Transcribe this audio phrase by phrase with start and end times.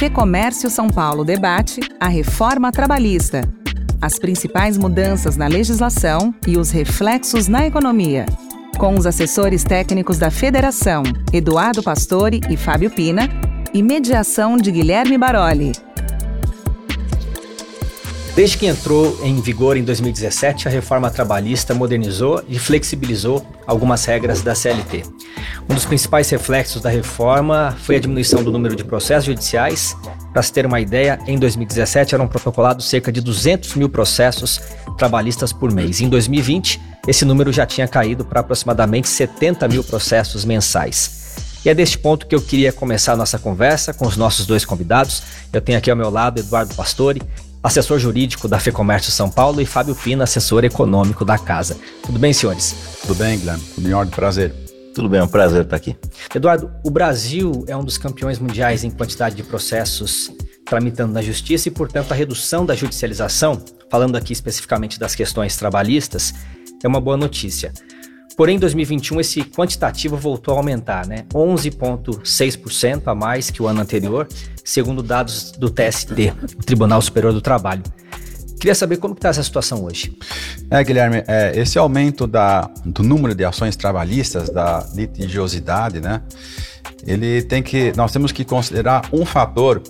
[0.00, 3.42] FEComércio São Paulo debate a reforma trabalhista,
[4.00, 8.24] as principais mudanças na legislação e os reflexos na economia.
[8.78, 11.02] Com os assessores técnicos da Federação,
[11.34, 13.28] Eduardo Pastore e Fábio Pina,
[13.74, 15.72] e mediação de Guilherme Baroli.
[18.40, 24.40] Desde que entrou em vigor em 2017, a reforma trabalhista modernizou e flexibilizou algumas regras
[24.40, 25.02] da CLT.
[25.68, 29.94] Um dos principais reflexos da reforma foi a diminuição do número de processos judiciais.
[30.32, 34.58] Para se ter uma ideia, em 2017 eram protocolados cerca de 200 mil processos
[34.96, 36.00] trabalhistas por mês.
[36.00, 41.20] Em 2020, esse número já tinha caído para aproximadamente 70 mil processos mensais.
[41.62, 44.64] E é deste ponto que eu queria começar a nossa conversa com os nossos dois
[44.64, 45.22] convidados.
[45.52, 47.20] Eu tenho aqui ao meu lado Eduardo Pastore,
[47.62, 51.76] assessor jurídico da FEComércio São Paulo, e Fábio Pina, assessor econômico da casa.
[52.04, 52.74] Tudo bem, senhores?
[53.02, 53.62] Tudo bem, Guilherme.
[53.74, 54.54] Tudo em ordem, prazer.
[54.94, 55.96] Tudo bem, é um prazer estar aqui.
[56.34, 60.32] Eduardo, o Brasil é um dos campeões mundiais em quantidade de processos
[60.64, 66.32] tramitando na justiça e, portanto, a redução da judicialização, falando aqui especificamente das questões trabalhistas,
[66.82, 67.72] é uma boa notícia.
[68.36, 71.26] Porém, em 2021, esse quantitativo voltou a aumentar, né?
[71.34, 74.26] 11,6% a mais que o ano anterior,
[74.64, 77.82] segundo dados do TST, o Tribunal Superior do Trabalho.
[78.60, 80.14] Queria saber como está essa situação hoje.
[80.70, 86.20] É, Guilherme, é, esse aumento da, do número de ações trabalhistas, da litigiosidade, né?
[87.06, 89.82] Ele tem que, nós temos que considerar um fator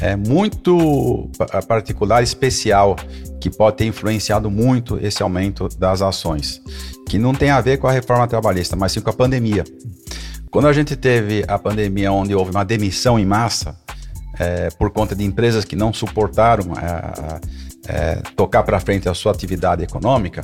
[0.00, 1.30] é, muito
[1.68, 2.96] particular, especial,
[3.40, 6.60] que pode ter influenciado muito esse aumento das ações,
[7.08, 9.64] que não tem a ver com a reforma trabalhista, mas sim com a pandemia.
[10.50, 13.76] Quando a gente teve a pandemia onde houve uma demissão em massa,
[14.38, 17.40] é, por conta de empresas que não suportaram é,
[17.88, 20.42] é, tocar para frente a sua atividade econômica,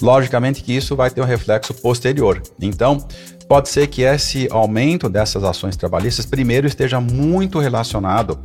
[0.00, 2.42] logicamente que isso vai ter um reflexo posterior.
[2.60, 2.98] Então,
[3.48, 8.38] pode ser que esse aumento dessas ações trabalhistas primeiro esteja muito relacionado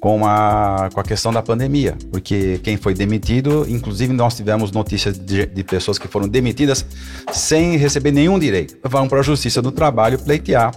[0.00, 5.18] com a, com a questão da pandemia, porque quem foi demitido, inclusive nós tivemos notícias
[5.18, 6.84] de, de pessoas que foram demitidas
[7.32, 10.72] sem receber nenhum direito, vão para a Justiça do Trabalho pleitear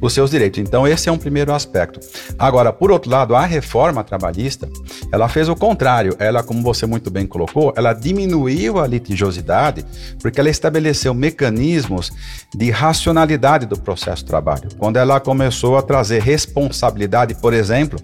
[0.00, 0.60] os seus direitos.
[0.60, 2.00] Então esse é um primeiro aspecto.
[2.38, 4.68] Agora, por outro lado, a reforma trabalhista,
[5.12, 6.14] ela fez o contrário.
[6.18, 9.84] Ela, como você muito bem colocou, ela diminuiu a litigiosidade
[10.20, 12.12] porque ela estabeleceu mecanismos
[12.54, 14.68] de racionalidade do processo de trabalho.
[14.78, 17.98] Quando ela começou a trazer responsabilidade, por exemplo,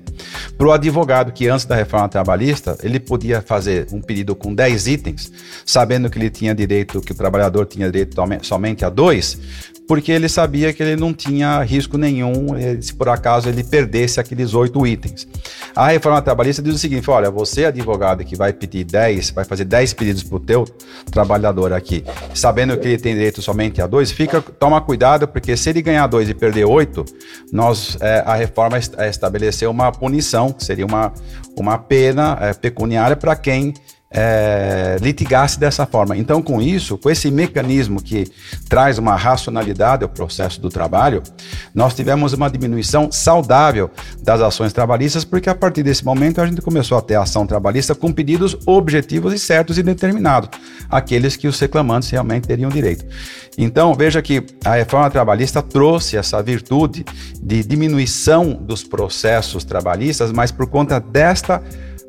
[0.63, 4.87] para o advogado que antes da reforma trabalhista, ele podia fazer um pedido com 10
[4.87, 5.33] itens,
[5.67, 9.41] sabendo que ele tinha direito, que o trabalhador tinha direito somente a dois,
[9.87, 14.21] porque ele sabia que ele não tinha risco nenhum eh, se por acaso ele perdesse
[14.21, 15.27] aqueles oito itens.
[15.75, 19.65] A reforma trabalhista diz o seguinte: olha, você, advogado, que vai pedir 10, vai fazer
[19.65, 20.65] 10 pedidos para o teu
[21.11, 22.05] trabalhador aqui,
[22.35, 26.07] sabendo que ele tem direito somente a dois, fica, toma cuidado, porque se ele ganhar
[26.07, 27.05] dois e perder oito,
[27.53, 31.13] nós, é, a reforma estabeleceu uma punição, que seria uma,
[31.57, 33.75] uma pena é, pecuniária para quem
[34.13, 36.17] é, litigasse dessa forma.
[36.17, 38.31] Então, com isso, com esse mecanismo que
[38.69, 41.23] traz uma racionalidade ao processo do trabalho,
[41.75, 43.91] nós tivemos uma diminuição saudável
[44.23, 47.95] das ações trabalhistas, porque a partir desse momento a gente começou a ter ação trabalhista
[47.95, 50.51] com pedidos objetivos e certos e determinados,
[50.91, 53.07] aqueles que os reclamantes realmente teriam direito.
[53.57, 57.05] Então, veja que a reforma trabalhista trouxe essa virtude
[57.43, 61.63] de diminuição dos processos trabalhistas, mas por conta desta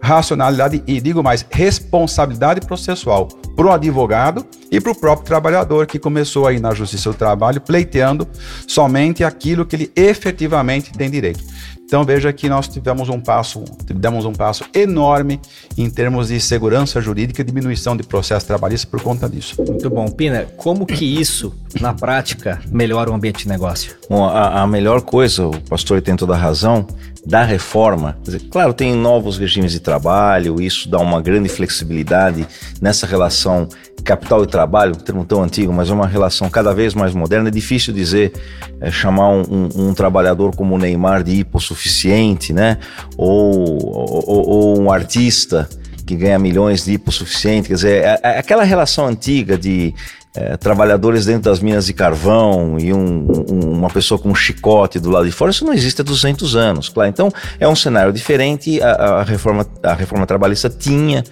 [0.04, 5.98] racionalidade e, digo mais, responsabilidade processual para o advogado e para o próprio trabalhador que
[5.98, 8.28] começou aí na Justiça do Trabalho pleiteando
[8.68, 11.44] somente aquilo que ele efetivamente tem direito.
[11.86, 15.40] Então veja que nós tivemos um passo, demos um passo enorme
[15.78, 19.56] em termos de segurança jurídica e diminuição de processo trabalhista por conta disso.
[19.62, 20.10] Muito bom.
[20.10, 23.96] Pina, como que isso, na prática, melhora o ambiente de negócio?
[24.10, 26.88] Bom, a, a melhor coisa, o pastor tem toda a razão,
[27.26, 28.18] da reforma,
[28.52, 32.46] claro, tem novos regimes de trabalho, isso dá uma grande flexibilidade
[32.82, 33.70] nessa relação
[34.04, 37.48] capital e trabalho, um termo tão antigo, mas é uma relação cada vez mais moderna.
[37.48, 38.34] É difícil dizer,
[38.82, 42.78] é, chamar um, um, um, trabalhador como o Neymar de hipossuficiente, né?
[43.16, 45.70] Ou, ou, ou um artista
[46.06, 47.70] que ganha milhões de hipossuficiente.
[47.70, 49.94] Quer dizer, é, é aquela relação antiga de
[50.36, 55.00] é, trabalhadores dentro das minas de carvão e um, um, uma pessoa com um chicote
[55.00, 57.10] do lado de fora, isso não existe há 200 anos, claro.
[57.10, 58.82] Então é um cenário diferente.
[58.82, 61.24] A, a reforma, a reforma trabalhista tinha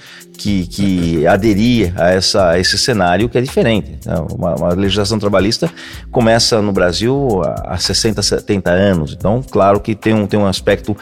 [0.42, 3.98] que, que aderir a, essa, a esse cenário que é diferente.
[4.00, 5.69] Então, uma, uma, legislação trabalhista
[6.12, 9.13] começa no Brasil há 60, 70 anos.
[9.13, 10.97] Então, claro que tem um, tem um aspecto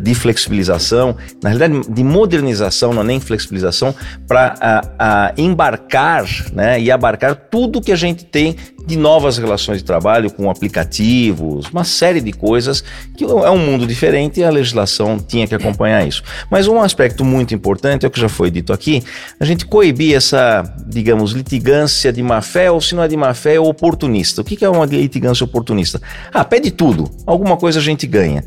[0.00, 3.94] de flexibilização, na realidade, de modernização, não é nem flexibilização,
[4.28, 10.28] para embarcar né, e abarcar tudo que a gente tem de novas relações de trabalho
[10.28, 12.82] com aplicativos, uma série de coisas
[13.16, 16.20] que é um mundo diferente e a legislação tinha que acompanhar isso.
[16.50, 19.04] Mas um aspecto muito importante é o que já foi dito aqui,
[19.38, 23.32] a gente coibir essa, digamos, litigância de má fé ou se não é de má
[23.34, 24.40] fé é oportunista.
[24.40, 26.02] O que é uma litigância oportunista?
[26.32, 28.42] Ah, pede tudo, alguma coisa a gente ganha.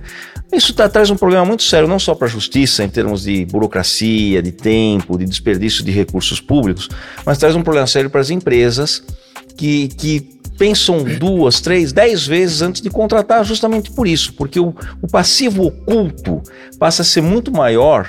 [0.52, 3.46] Isso tá, traz um problema muito sério, não só para a justiça, em termos de
[3.46, 6.90] burocracia, de tempo, de desperdício de recursos públicos,
[7.26, 8.97] mas traz um problema sério para as empresas
[9.56, 14.74] que, que pensam duas, três, dez vezes antes de contratar, justamente por isso, porque o,
[15.02, 16.42] o passivo oculto
[16.80, 18.08] passa a ser muito maior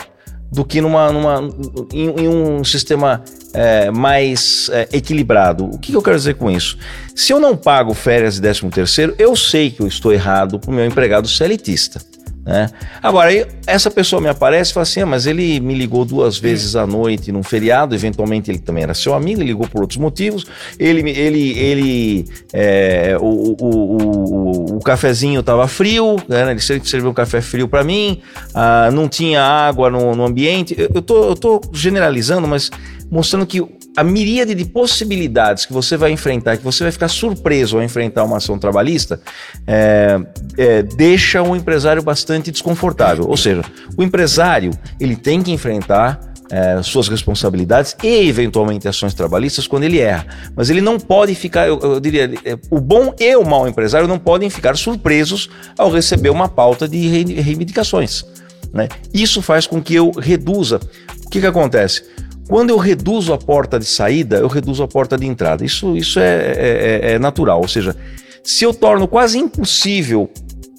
[0.51, 1.49] do que numa, numa,
[1.93, 5.67] em, em um sistema é, mais é, equilibrado.
[5.67, 6.79] O que, que, eu quero dizer com isso?
[7.15, 10.71] Se eu não pago férias e décimo terceiro, eu sei que eu estou errado para
[10.71, 12.01] o meu empregado seletista.
[12.49, 12.71] Né?
[13.03, 16.39] Agora, aí, essa pessoa me aparece e fala assim: ah, mas ele me ligou duas
[16.39, 19.99] vezes à noite num feriado, eventualmente ele também era seu amigo, ele ligou por outros
[19.99, 20.47] motivos.
[20.79, 26.51] Ele, ele, ele é, o, o, o, o, cafezinho estava frio, né?
[26.51, 28.23] ele serviu um café frio para mim,
[28.55, 30.75] ah, não tinha água no, no ambiente.
[30.79, 32.71] Eu, eu, tô, eu tô generalizando, mas
[33.11, 33.61] mostrando que
[33.97, 38.25] a miríade de possibilidades que você vai enfrentar, que você vai ficar surpreso ao enfrentar
[38.25, 39.21] uma ação trabalhista,
[39.67, 40.21] é,
[40.57, 43.27] é, deixa o empresário bastante desconfortável.
[43.29, 43.63] Ou seja,
[43.97, 44.71] o empresário
[45.01, 46.21] ele tem que enfrentar
[46.51, 50.27] é, suas responsabilidades e eventualmente ações trabalhistas quando ele erra.
[50.57, 54.09] Mas ele não pode ficar, eu, eu diria, é, o bom e o mau empresário
[54.09, 56.99] não podem ficar surpresos ao receber uma pauta de
[57.41, 58.25] reivindicações.
[58.73, 58.89] Né?
[59.13, 60.81] Isso faz com que eu reduza.
[61.25, 62.03] O que, que acontece?
[62.49, 65.65] Quando eu reduzo a porta de saída, eu reduzo a porta de entrada.
[65.65, 67.61] Isso, isso é, é, é, é natural.
[67.61, 67.95] Ou seja,
[68.43, 70.31] se eu torno quase impossível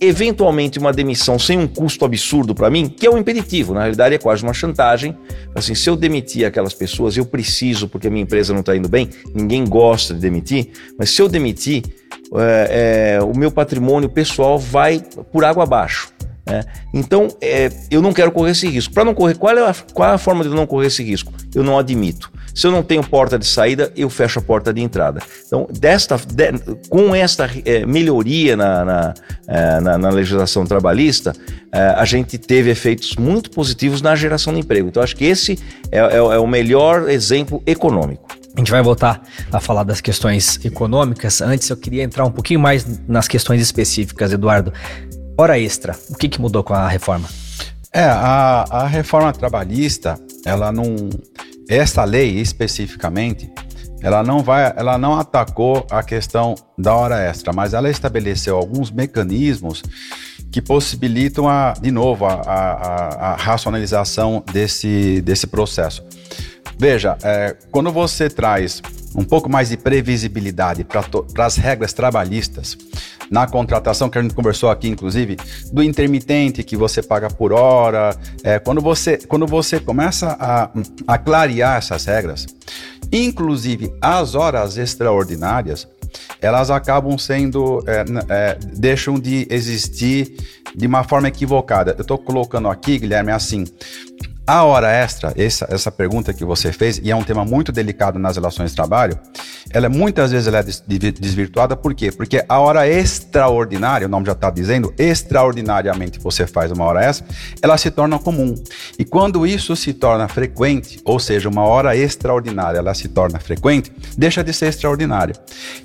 [0.02, 4.16] eventualmente uma demissão sem um custo absurdo para mim, que é um impeditivo, na realidade
[4.16, 5.16] é quase uma chantagem.
[5.54, 8.88] Assim, se eu demitir aquelas pessoas, eu preciso porque a minha empresa não está indo
[8.88, 11.84] bem, ninguém gosta de demitir, mas se eu demitir,
[12.36, 16.14] é, é, o meu patrimônio pessoal vai por água abaixo.
[16.48, 16.64] É.
[16.94, 18.92] Então, é, eu não quero correr esse risco.
[18.94, 21.04] Para não correr, qual é, a, qual é a forma de eu não correr esse
[21.04, 21.32] risco?
[21.54, 22.32] Eu não admito.
[22.54, 25.22] Se eu não tenho porta de saída, eu fecho a porta de entrada.
[25.46, 26.52] Então, desta, de,
[26.90, 29.14] com esta é, melhoria na, na,
[29.48, 31.34] é, na, na, legislação trabalhista,
[31.72, 34.90] é, a gente teve efeitos muito positivos na geração de emprego.
[34.90, 35.58] Então, acho que esse
[35.92, 38.28] é, é, é o melhor exemplo econômico.
[38.56, 41.42] A gente vai voltar a falar das questões econômicas.
[41.42, 44.74] Antes, eu queria entrar um pouquinho mais nas questões específicas, Eduardo.
[45.38, 47.30] Hora extra, o que, que mudou com a reforma?
[47.94, 51.10] É, a, a reforma trabalhista, ela não.
[51.68, 53.52] Esta lei especificamente,
[54.02, 58.90] ela não vai, ela não atacou a questão da hora extra, mas ela estabeleceu alguns
[58.90, 59.84] mecanismos
[60.52, 66.04] que possibilitam a, de novo, a, a, a racionalização desse, desse processo.
[66.80, 68.82] Veja, é, quando você traz
[69.14, 72.78] um pouco mais de previsibilidade para as regras trabalhistas,
[73.30, 75.38] na contratação, que a gente conversou aqui, inclusive,
[75.72, 78.16] do intermitente que você paga por hora.
[78.44, 80.72] É, quando, você, quando você começa a,
[81.08, 82.48] a clarear essas regras,
[83.12, 85.88] inclusive as horas extraordinárias,
[86.42, 90.36] elas acabam sendo, é, é, deixam de existir
[90.76, 91.94] de uma forma equivocada.
[91.98, 93.66] Eu estou colocando aqui, Guilherme, assim,
[94.50, 98.18] a hora extra, essa, essa pergunta que você fez, e é um tema muito delicado
[98.18, 99.16] nas relações de trabalho,
[99.72, 102.12] ela é, muitas vezes ela é desvirtuada, por quê?
[102.12, 107.28] Porque a hora extraordinária, o nome já está dizendo, extraordinariamente você faz uma hora extra,
[107.62, 108.56] ela se torna comum.
[108.98, 113.92] E quando isso se torna frequente, ou seja, uma hora extraordinária, ela se torna frequente,
[114.18, 115.36] deixa de ser extraordinária.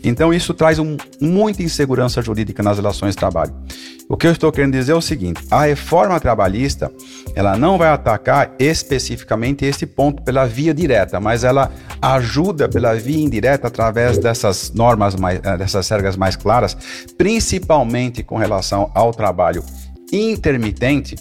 [0.02, 3.54] Então isso traz um, muita insegurança jurídica nas relações de trabalho.
[4.08, 6.90] O que eu estou querendo dizer é o seguinte: a reforma trabalhista
[7.34, 13.24] ela não vai atacar especificamente esse ponto pela via direta, mas ela ajuda pela via
[13.24, 16.76] indireta através dessas normas mais, eh, dessas regras mais claras,
[17.18, 19.64] principalmente com relação ao trabalho
[20.12, 21.16] intermitente,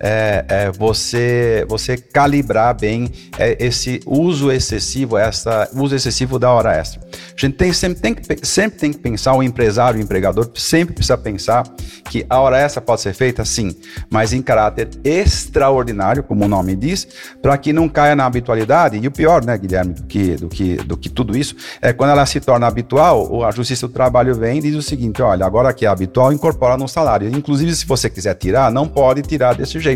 [0.00, 6.74] é, é, você você calibrar bem é, esse uso excessivo, essa uso excessivo da hora
[6.74, 7.00] extra.
[7.02, 10.94] A gente tem, sempre, tem que, sempre tem que pensar, o empresário, o empregador, sempre
[10.94, 11.64] precisa pensar
[12.10, 13.76] que a hora extra pode ser feita sim,
[14.10, 17.06] mas em caráter extraordinário, como o nome diz,
[17.42, 18.96] para que não caia na habitualidade.
[18.96, 22.10] E o pior, né, Guilherme, do que, do que, do que tudo isso, é quando
[22.10, 25.72] ela se torna habitual, a Justiça do Trabalho vem e diz o seguinte: olha, agora
[25.72, 27.28] que é habitual, incorpora no salário.
[27.28, 29.87] Inclusive, se você quiser tirar, não pode tirar desse jeito.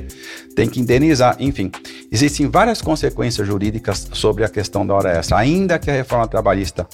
[0.54, 1.70] Tem que indenizar, enfim.
[2.10, 5.38] Existem várias consequências jurídicas sobre a questão da hora extra.
[5.38, 6.86] Ainda que a reforma trabalhista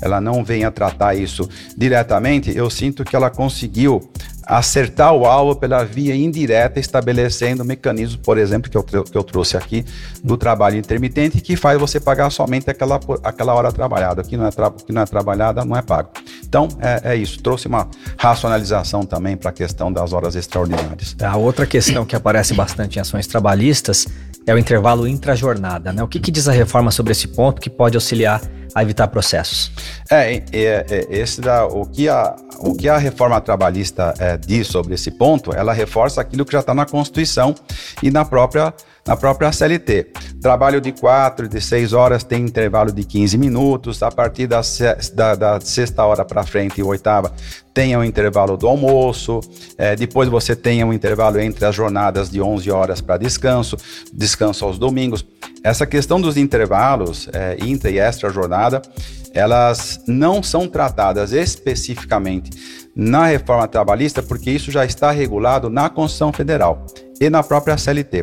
[0.00, 4.00] ela não venha tratar isso diretamente, eu sinto que ela conseguiu
[4.44, 9.56] acertar o alvo pela via indireta, estabelecendo mecanismos, por exemplo, que eu, que eu trouxe
[9.56, 9.84] aqui,
[10.22, 14.22] do trabalho intermitente, que faz você pagar somente aquela, aquela hora trabalhada.
[14.22, 14.50] O que não é,
[14.86, 16.10] que não é trabalhada não é pago.
[16.44, 17.42] Então, é, é isso.
[17.42, 21.16] Trouxe uma racionalização também para a questão das horas extraordinárias.
[21.22, 24.06] A outra questão que aparece bastante em ações trabalhistas
[24.46, 25.92] é o intervalo intrajornada.
[25.92, 26.02] Né?
[26.02, 28.40] O que, que diz a reforma sobre esse ponto que pode auxiliar
[28.74, 29.70] a evitar processos?
[30.10, 34.66] É, é, é esse da, o, que a, o que a reforma trabalhista é, diz
[34.66, 37.54] sobre esse ponto, ela reforça aquilo que já está na Constituição
[38.02, 38.72] e na própria
[39.06, 40.12] na própria CLT.
[40.40, 44.60] Trabalho de 4, de 6 horas tem intervalo de 15 minutos, a partir da,
[45.14, 47.32] da, da sexta hora para frente e oitava
[47.74, 49.40] tem o intervalo do almoço,
[49.78, 53.76] é, depois você tem um intervalo entre as jornadas de 11 horas para descanso,
[54.12, 55.24] descanso aos domingos.
[55.64, 58.82] Essa questão dos intervalos é, intra e extra jornada,
[59.32, 62.50] elas não são tratadas especificamente
[62.94, 66.86] na reforma trabalhista, porque isso já está regulado na Constituição Federal
[67.18, 68.22] e na própria CLT.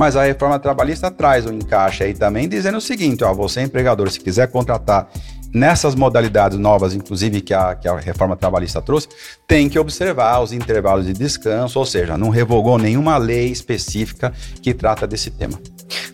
[0.00, 4.10] Mas a reforma trabalhista traz um encaixe aí também, dizendo o seguinte: ó, você, empregador,
[4.10, 5.10] se quiser contratar
[5.52, 9.08] nessas modalidades novas, inclusive que a, que a reforma trabalhista trouxe,
[9.46, 14.72] tem que observar os intervalos de descanso, ou seja, não revogou nenhuma lei específica que
[14.72, 15.60] trata desse tema.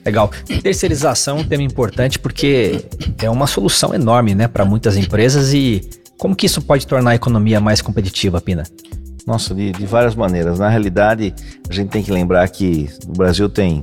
[0.05, 0.33] Legal.
[0.65, 2.85] Terceirização é um tema importante porque
[3.23, 5.89] é uma solução enorme né, para muitas empresas e
[6.19, 8.65] como que isso pode tornar a economia mais competitiva, Pina?
[9.27, 10.61] Nossa, de, de, várias maneiras.
[10.61, 11.35] Na realidade,
[11.69, 13.81] a gente tem que lembrar que o Brasil tem,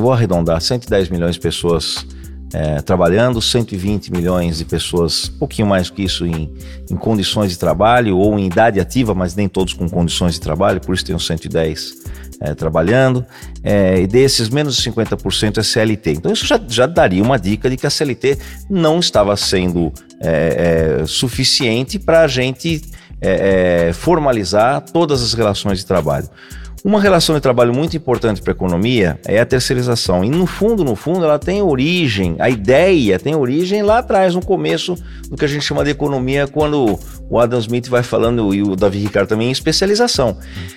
[0.00, 2.06] vou arredondar, 110 milhões de pessoas
[2.54, 6.48] é, trabalhando, 120 milhões de pessoas, pouquinho mais que isso, em,
[6.88, 10.80] em, condições de trabalho ou em idade ativa, mas nem todos com condições de trabalho,
[10.80, 11.94] por isso tem os 110
[12.40, 13.26] é, trabalhando,
[13.64, 16.12] é, e desses menos de 50% é CLT.
[16.12, 18.38] Então isso já, já, daria uma dica de que a CLT
[18.70, 22.80] não estava sendo é, é, suficiente para a gente
[23.26, 26.28] é, formalizar todas as relações de trabalho.
[26.84, 30.22] Uma relação de trabalho muito importante para a economia é a terceirização.
[30.22, 34.44] E no fundo, no fundo, ela tem origem, a ideia tem origem lá atrás, no
[34.44, 34.94] começo
[35.30, 37.00] do que a gente chama de economia, quando
[37.30, 40.36] o Adam Smith vai falando e o Davi Ricardo também em especialização.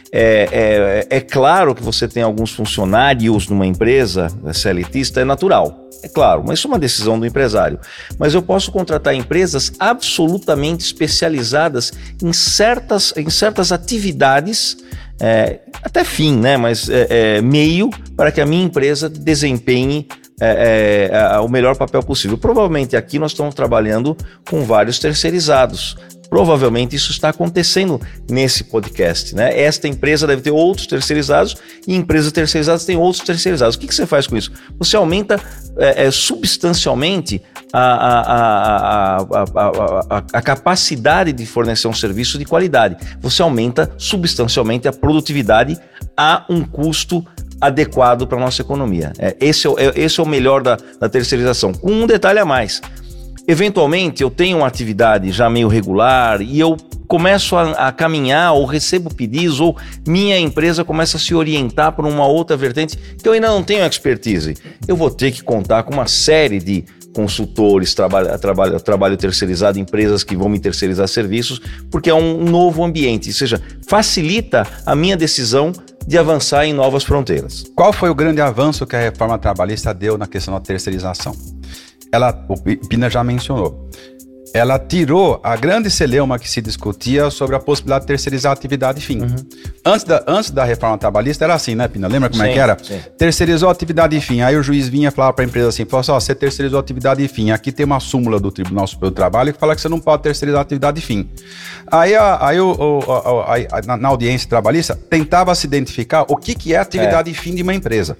[0.09, 5.86] É, é, é claro que você tem alguns funcionários numa empresa CLTista, é natural.
[6.03, 7.79] É claro, mas isso é uma decisão do empresário.
[8.17, 11.91] Mas eu posso contratar empresas absolutamente especializadas
[12.23, 14.77] em certas, em certas atividades
[15.19, 16.57] é, até fim, né?
[16.57, 20.07] Mas é, é, meio para que a minha empresa desempenhe
[20.39, 22.37] é, é, o melhor papel possível.
[22.37, 24.15] Provavelmente aqui nós estamos trabalhando
[24.47, 25.97] com vários terceirizados.
[26.29, 29.59] Provavelmente isso está acontecendo nesse podcast, né?
[29.59, 31.55] Esta empresa deve ter outros terceirizados
[31.87, 33.75] e empresas terceirizadas têm outros terceirizados.
[33.75, 34.51] O que, que você faz com isso?
[34.77, 35.39] Você aumenta
[35.77, 37.41] é, é, substancialmente
[37.71, 42.97] a, a, a, a, capacidade de fornecer um serviço de qualidade.
[43.21, 45.77] Você aumenta substancialmente a produtividade
[46.15, 47.25] a um custo
[47.59, 49.13] adequado para a nossa economia.
[49.17, 51.73] É, esse, é, é, esse é o melhor da, da terceirização.
[51.73, 52.81] Com um detalhe a mais
[53.47, 56.75] Eventualmente eu tenho uma atividade já meio regular e eu
[57.07, 62.05] começo a, a, caminhar ou recebo pedidos ou minha empresa começa a se orientar por
[62.05, 64.55] uma outra vertente que eu ainda não tenho expertise.
[64.85, 70.23] Eu vou ter que contar com uma série de consultores, trabalho, trabalho, trabalho terceirizado, empresas
[70.25, 75.17] que vão me terceirizar serviços, porque é um novo ambiente, ou seja, facilita a minha
[75.17, 75.71] decisão
[76.05, 77.63] de avançar em novas fronteiras.
[77.75, 81.35] Qual foi o grande avanço que a reforma trabalhista deu na questão da terceirização?
[82.11, 82.55] Ela, o
[82.87, 83.89] Pina já mencionou,
[84.53, 89.01] ela tirou a grande celeuma que se discutia sobre a possibilidade de terceirizar a atividade
[89.01, 89.21] fim.
[89.21, 89.35] Uhum.
[89.85, 92.07] Antes, da, antes da reforma trabalhista era assim, né, Pina?
[92.07, 92.77] Lembra como sim, é que era?
[92.81, 92.99] Sim.
[93.17, 94.41] Terceirizou a atividade fim.
[94.41, 96.81] Aí o juiz vinha falar para a empresa assim: falou assim, ó, você terceirizou a
[96.81, 97.51] atividade fim.
[97.51, 100.23] Aqui tem uma súmula do Tribunal Superior do Trabalho que fala que você não pode
[100.23, 101.29] terceirizar a atividade fim.
[101.89, 106.35] Aí, a, aí o, o, a, a, na, na, audiência trabalhista tentava se identificar o
[106.35, 107.33] que, que é atividade é.
[107.33, 108.17] fim de uma empresa.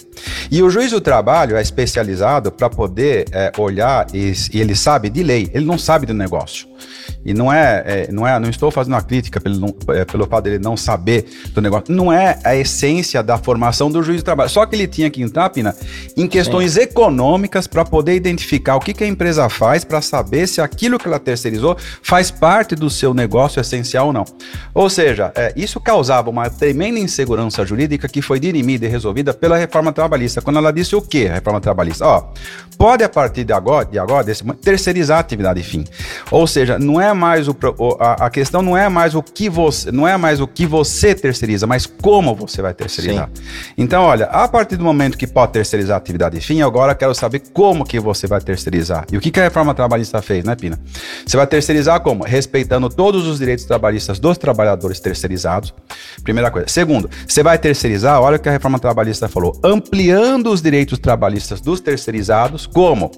[0.50, 5.10] E o juiz do trabalho é especializado para poder é, olhar e, e ele sabe
[5.10, 6.68] de lei, ele não sabe do negócio.
[7.26, 10.26] E não é, é, não é, não estou fazendo uma crítica pelo, não, é, pelo
[10.28, 11.94] fato dele não saber do negócio.
[11.94, 14.50] Não é a essência da formação do juiz do trabalho.
[14.50, 15.76] Só que ele tinha que entrar, Pina,
[16.16, 16.82] em questões Sim.
[16.82, 21.08] econômicas para poder identificar o que, que a empresa faz para saber se aquilo que
[21.08, 24.26] ela terceirizou faz parte do seu negócio essencial ou não.
[24.74, 29.58] Ou seja, é, isso causava uma tremenda insegurança jurídica que foi dirimida e resolvida pela
[29.58, 30.42] reforma trabalhista.
[30.42, 32.06] Quando ela disse o que, a reforma trabalhista?
[32.06, 32.30] Ó,
[32.78, 35.84] pode a partir de agora, de agora desse, terceirizar a atividade fim.
[36.32, 37.56] Ou seja, veja, não é mais o,
[38.00, 41.16] a, a, questão não é mais o que você, não é mais o que você
[41.16, 43.30] terceiriza, mas como você vai terceirizar.
[43.34, 43.44] Sim.
[43.78, 47.42] Então, olha, a partir do momento que pode terceirizar a atividade fim, agora quero saber
[47.54, 49.06] como que você vai terceirizar.
[49.12, 50.80] E o que, que a reforma trabalhista fez, né, Pina?
[51.26, 52.24] Você vai terceirizar como?
[52.24, 55.74] Respeitando todos os direitos trabalhistas dos trabalhadores terceirizados.
[56.24, 56.68] Primeira coisa.
[56.68, 61.62] Segundo, você vai terceirizar, olha o que a reforma trabalhista falou, ampliando os direitos trabalhistas
[61.62, 63.12] dos terceirizados, como?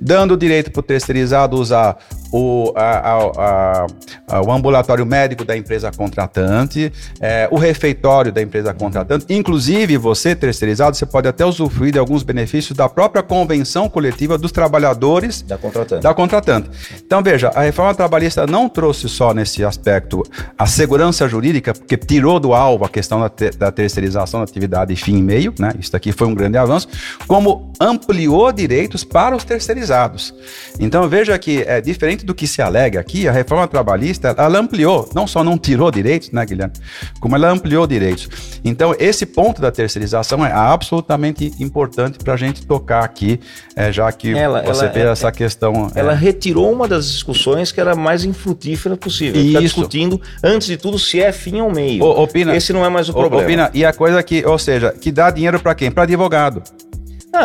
[0.00, 1.96] Dando direito para o terceirizado usar
[2.32, 3.86] o, a, a,
[4.28, 9.26] a, o ambulatório médico da empresa contratante, é, o refeitório da empresa contratante.
[9.28, 14.52] Inclusive, você terceirizado, você pode até usufruir de alguns benefícios da própria convenção coletiva dos
[14.52, 16.02] trabalhadores da contratante.
[16.02, 16.70] Da contratante.
[17.04, 20.22] Então, veja, a reforma trabalhista não trouxe só nesse aspecto
[20.58, 24.94] a segurança jurídica, porque tirou do alvo a questão da, te, da terceirização da atividade
[24.96, 25.72] fim e meio, né?
[25.78, 26.88] Isso aqui foi um grande avanço,
[27.26, 30.34] como ampliou direitos para os terceirizados.
[30.78, 34.58] Então, veja que é diferente diferente do que se alega aqui, a reforma trabalhista, ela
[34.58, 36.74] ampliou, não só não tirou direitos, né, Guilherme,
[37.20, 38.28] como ela ampliou direitos.
[38.64, 43.40] Então, esse ponto da terceirização é absolutamente importante para a gente tocar aqui,
[43.74, 45.90] é, já que ela, você ela, vê é, essa questão.
[45.94, 46.14] Ela é...
[46.14, 49.40] retirou uma das discussões que era mais infrutífera possível.
[49.42, 52.04] Está discutindo, antes de tudo, se é fim ou meio.
[52.04, 53.44] O, opina, Esse não é mais o problema.
[53.44, 55.90] Opina, e a coisa que, ou seja, que dá dinheiro para quem?
[55.90, 56.62] Para advogado.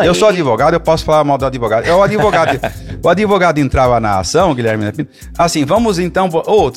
[0.04, 0.14] Eu e...
[0.14, 1.86] sou advogado, eu posso falar mal do advogado.
[1.86, 2.58] É o advogado.
[3.02, 4.92] o advogado entrava na ação, Guilherme.
[5.36, 6.28] Assim, vamos então.
[6.46, 6.70] Oh,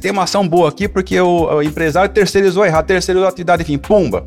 [0.00, 3.78] tem uma ação boa aqui porque o, o empresário terceirizou errado, terceirizou a atividade, enfim,
[3.78, 4.26] pumba.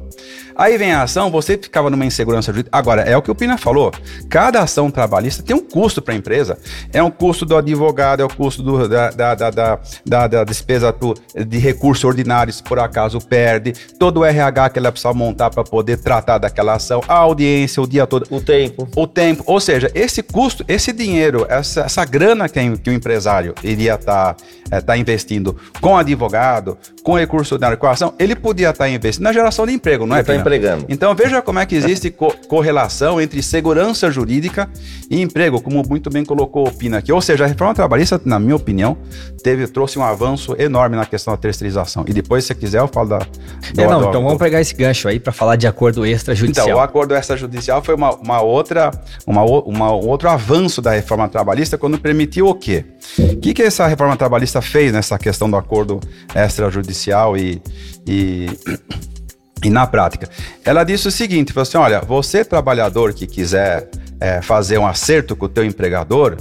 [0.57, 2.75] Aí vem a ação, você ficava numa insegurança jurídica.
[2.75, 3.91] Agora, é o que o Pina falou.
[4.27, 6.57] Cada ação trabalhista tem um custo para a empresa.
[6.91, 10.93] É um custo do advogado, é o custo do, da, da, da, da, da despesa
[11.47, 15.63] de recursos ordinários, se por acaso perde, todo o RH que ela precisa montar para
[15.63, 18.25] poder tratar daquela ação, a audiência, o dia todo.
[18.31, 18.87] O tempo.
[18.95, 19.43] O tempo.
[19.45, 24.33] Ou seja, esse custo, esse dinheiro, essa, essa grana que, que o empresário iria estar
[24.33, 28.85] tá, é, tá investindo com advogado, com recurso ordinário, com a ação, ele podia estar
[28.85, 30.46] tá investindo na geração de emprego, não é, Pina?
[30.47, 30.85] Empregando.
[30.89, 34.69] Então veja como é que existe co correlação entre segurança jurídica
[35.09, 37.11] e emprego, como muito bem colocou o Pina aqui.
[37.11, 38.97] Ou seja, a reforma trabalhista, na minha opinião,
[39.43, 42.05] teve, trouxe um avanço enorme na questão da terceirização.
[42.07, 43.17] E depois, se quiser, eu falo da.
[43.19, 46.05] Do, é, não, do, então do, vamos pegar esse gancho aí para falar de acordo
[46.05, 46.67] extrajudicial.
[46.67, 48.91] Então, o acordo extrajudicial foi uma, uma outra,
[49.25, 52.85] uma, uma, outro avanço da reforma trabalhista quando permitiu o quê?
[53.19, 55.99] O que, que essa reforma trabalhista fez nessa questão do acordo
[56.35, 57.61] extrajudicial e,
[58.05, 58.47] e
[59.63, 60.29] e na prática,
[60.63, 65.35] ela disse o seguinte: falou assim, olha, você trabalhador que quiser é, fazer um acerto
[65.35, 66.37] com o teu empregador,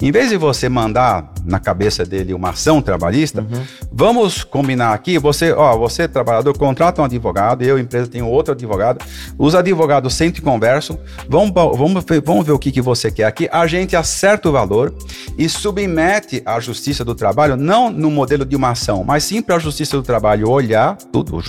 [0.00, 3.62] em vez de você mandar na cabeça dele uma ação trabalhista, uhum.
[3.92, 9.04] vamos combinar aqui, você, ó, você trabalhador contrata um advogado, eu empresa tenho outro advogado,
[9.38, 13.48] os advogados sentam e conversam, vamos, vamos, vamos ver o que, que você quer aqui,
[13.52, 14.94] a gente acerta o valor
[15.36, 19.56] e submete à Justiça do Trabalho, não no modelo de uma ação, mas sim para
[19.56, 21.42] a Justiça do Trabalho olhar tudo,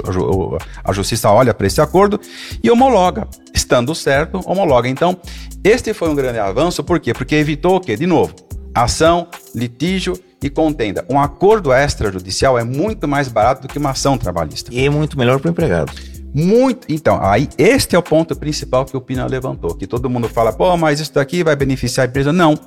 [0.84, 2.20] a Justiça olha para esse acordo
[2.64, 3.28] e homologa.
[3.54, 4.88] Estando certo, homologa.
[4.90, 5.18] Então,
[5.64, 7.14] este foi um grande avanço, por quê?
[7.14, 7.96] Porque evitou o quê?
[7.96, 8.36] De novo,
[8.84, 11.06] ação, litígio e contenda.
[11.10, 14.72] Um acordo extrajudicial é muito mais barato do que uma ação trabalhista.
[14.74, 15.92] E é muito melhor para o empregado.
[16.36, 16.88] Muito.
[16.90, 20.52] Então, aí este é o ponto principal que o Pina levantou, que todo mundo fala,
[20.52, 22.34] pô, mas isso daqui vai beneficiar a empresa.
[22.34, 22.60] Não.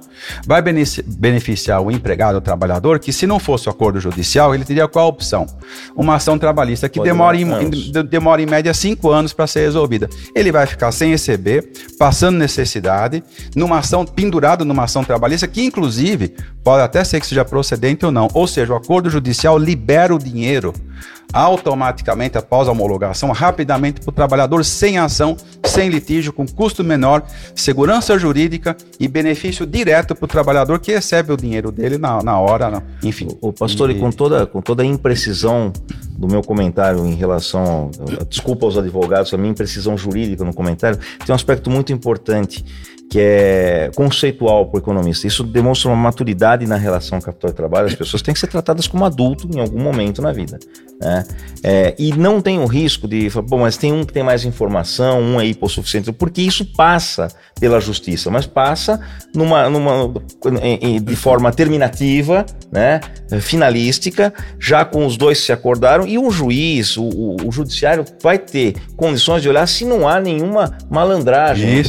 [0.47, 4.89] Vai beneficiar o empregado, o trabalhador, que se não fosse o acordo judicial, ele teria
[4.89, 5.47] qual opção?
[5.95, 7.47] Uma ação trabalhista que demora em,
[8.09, 10.09] demora em média cinco anos para ser resolvida.
[10.35, 13.23] Ele vai ficar sem receber, passando necessidade,
[13.55, 18.11] numa ação, pendurado numa ação trabalhista, que inclusive pode até ser que seja procedente ou
[18.11, 18.29] não.
[18.33, 20.73] Ou seja, o acordo judicial libera o dinheiro
[21.33, 27.23] automaticamente após a homologação, rapidamente para o trabalhador sem ação, sem litígio, com custo menor,
[27.55, 32.39] segurança jurídica e benefício direto para o trabalhador que recebe o dinheiro dele na, na
[32.39, 33.29] hora, enfim.
[33.41, 33.95] O, pastor, e...
[33.95, 35.73] e com toda, com toda a imprecisão
[36.17, 37.91] do meu comentário em relação,
[38.29, 42.65] desculpa aos advogados, a minha imprecisão jurídica no comentário, tem um aspecto muito importante
[43.11, 45.27] que é conceitual para o economista.
[45.27, 47.87] Isso demonstra uma maturidade na relação capital e trabalho.
[47.87, 50.59] As pessoas têm que ser tratadas como adulto em algum momento na vida.
[51.01, 51.25] Né?
[51.63, 54.45] É, e não tem o risco de falar, bom, mas tem um que tem mais
[54.45, 57.29] informação, um aí por suficiente, porque isso passa
[57.61, 59.01] pela justiça, mas passa
[59.35, 60.13] numa, numa,
[61.03, 63.01] de forma terminativa, né?
[63.41, 68.39] finalística, já com os dois se acordaram, e o juiz, o, o, o judiciário vai
[68.39, 71.83] ter condições de olhar se não há nenhuma malandragem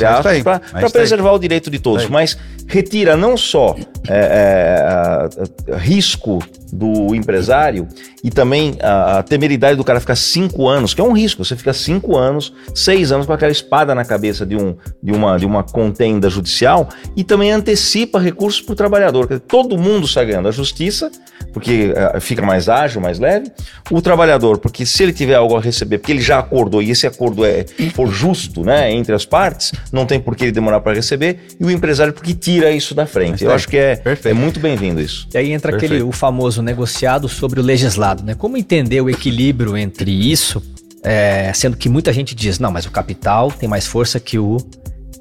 [0.79, 3.75] para preservar o direito de todos, mas retira não só
[4.07, 5.27] é,
[5.67, 6.39] é, risco
[6.71, 7.87] do empresário
[8.23, 11.43] e também a, a, temeridade do cara ficar cinco anos, que é um risco.
[11.43, 15.37] Você fica cinco anos, seis anos com aquela espada na cabeça de, um, de, uma,
[15.37, 19.27] de uma contenda judicial e também antecipa recursos para o trabalhador.
[19.27, 20.49] Dizer, todo mundo sai ganhando.
[20.49, 21.11] A justiça,
[21.53, 23.51] porque uh, fica mais ágil, mais leve.
[23.89, 27.07] O trabalhador, porque se ele tiver algo a receber, porque ele já acordou e esse
[27.07, 30.93] acordo é for justo né, entre as partes, não tem por que ele demorar para
[30.99, 31.39] receber.
[31.59, 33.43] E o empresário, porque tira isso da frente.
[33.43, 35.27] Eu acho que é, é muito bem-vindo isso.
[35.33, 35.93] E aí entra Perfeito.
[35.93, 38.23] aquele o famoso negociado sobre o legislado.
[38.23, 38.35] Né?
[38.35, 40.61] Como entender o equilíbrio entre isso,
[41.03, 44.57] é, sendo que muita gente diz, não, mas o capital tem mais força que o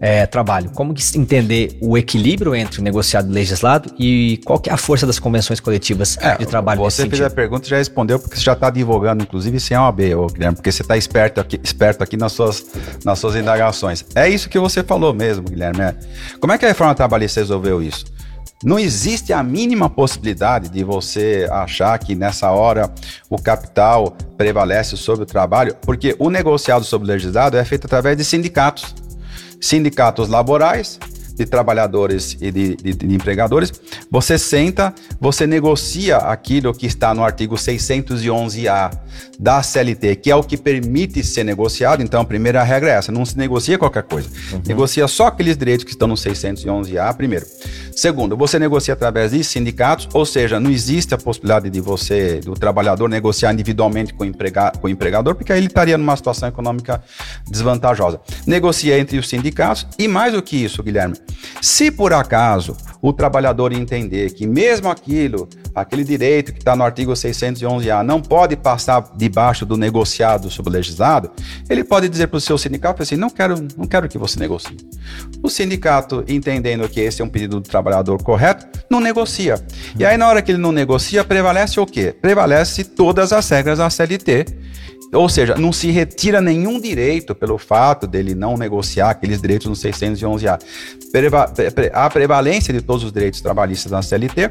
[0.00, 0.70] é, trabalho.
[0.70, 4.76] Como entender o equilíbrio entre o negociado e o legislado e qual que é a
[4.76, 8.36] força das convenções coletivas é, de trabalho Você fez a pergunta e já respondeu, porque
[8.36, 12.02] você já está divulgando, inclusive, sem OAB, ô, Guilherme, porque você está esperto aqui, esperto
[12.02, 12.64] aqui nas, suas,
[13.04, 14.04] nas suas indagações.
[14.14, 15.80] É isso que você falou mesmo, Guilherme.
[15.82, 15.94] É.
[16.40, 18.04] Como é que a reforma trabalhista resolveu isso?
[18.64, 22.92] Não existe a mínima possibilidade de você achar que nessa hora
[23.30, 28.16] o capital prevalece sobre o trabalho, porque o negociado sobre o legislado é feito através
[28.16, 28.94] de sindicatos.
[29.60, 30.98] Sindicatos laborais
[31.38, 33.72] de trabalhadores e de, de, de, empregadores,
[34.10, 38.90] você senta, você negocia aquilo que está no artigo 611-A
[39.38, 42.02] da CLT, que é o que permite ser negociado.
[42.02, 44.28] Então, a primeira regra é essa: não se negocia qualquer coisa.
[44.52, 44.62] Uhum.
[44.66, 47.46] Negocia só aqueles direitos que estão no 611-A, primeiro.
[47.94, 52.54] Segundo, você negocia através de sindicatos, ou seja, não existe a possibilidade de você, do
[52.54, 56.48] trabalhador, negociar individualmente com o, emprega, com o empregador, porque aí ele estaria numa situação
[56.48, 57.02] econômica
[57.48, 58.20] desvantajosa.
[58.46, 61.16] Negocia entre os sindicatos e mais do que isso, Guilherme,
[61.60, 67.12] se por acaso o trabalhador entender que mesmo aquilo, aquele direito que está no artigo
[67.12, 71.30] 611-A não pode passar debaixo do negociado sobre o legislado,
[71.68, 74.76] ele pode dizer para o seu sindicato assim, não quero, não quero que você negocie.
[75.42, 79.62] O sindicato, entendendo que esse é um pedido do trabalhador correto, não negocia.
[79.98, 82.14] E aí na hora que ele não negocia, prevalece o quê?
[82.20, 84.46] Prevalece todas as regras da CLT,
[85.12, 89.74] ou seja, não se retira nenhum direito pelo fato dele não negociar aqueles direitos no
[89.74, 90.60] 611A.
[91.10, 91.52] Preva
[91.92, 94.50] a prevalência de todos os direitos trabalhistas na CLT,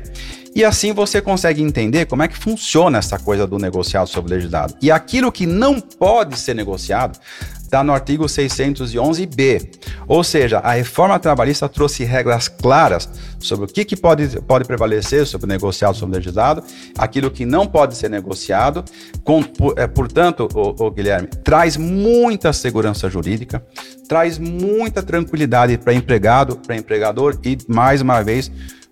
[0.55, 4.73] e assim você consegue entender como é que funciona essa coisa do negociado sobre legislado.
[4.81, 7.19] E aquilo que não pode ser negociado
[7.67, 9.69] está no artigo 611b.
[10.07, 15.25] Ou seja, a reforma trabalhista trouxe regras claras sobre o que, que pode, pode prevalecer
[15.27, 16.63] sobre o negociado sobre o legislado,
[16.97, 18.83] aquilo que não pode ser negociado.
[19.23, 19.43] Com,
[19.75, 23.63] é, portanto, o, o Guilherme, traz muita segurança jurídica,
[24.07, 28.49] traz muita tranquilidade para empregado, para empregador e, mais uma vez,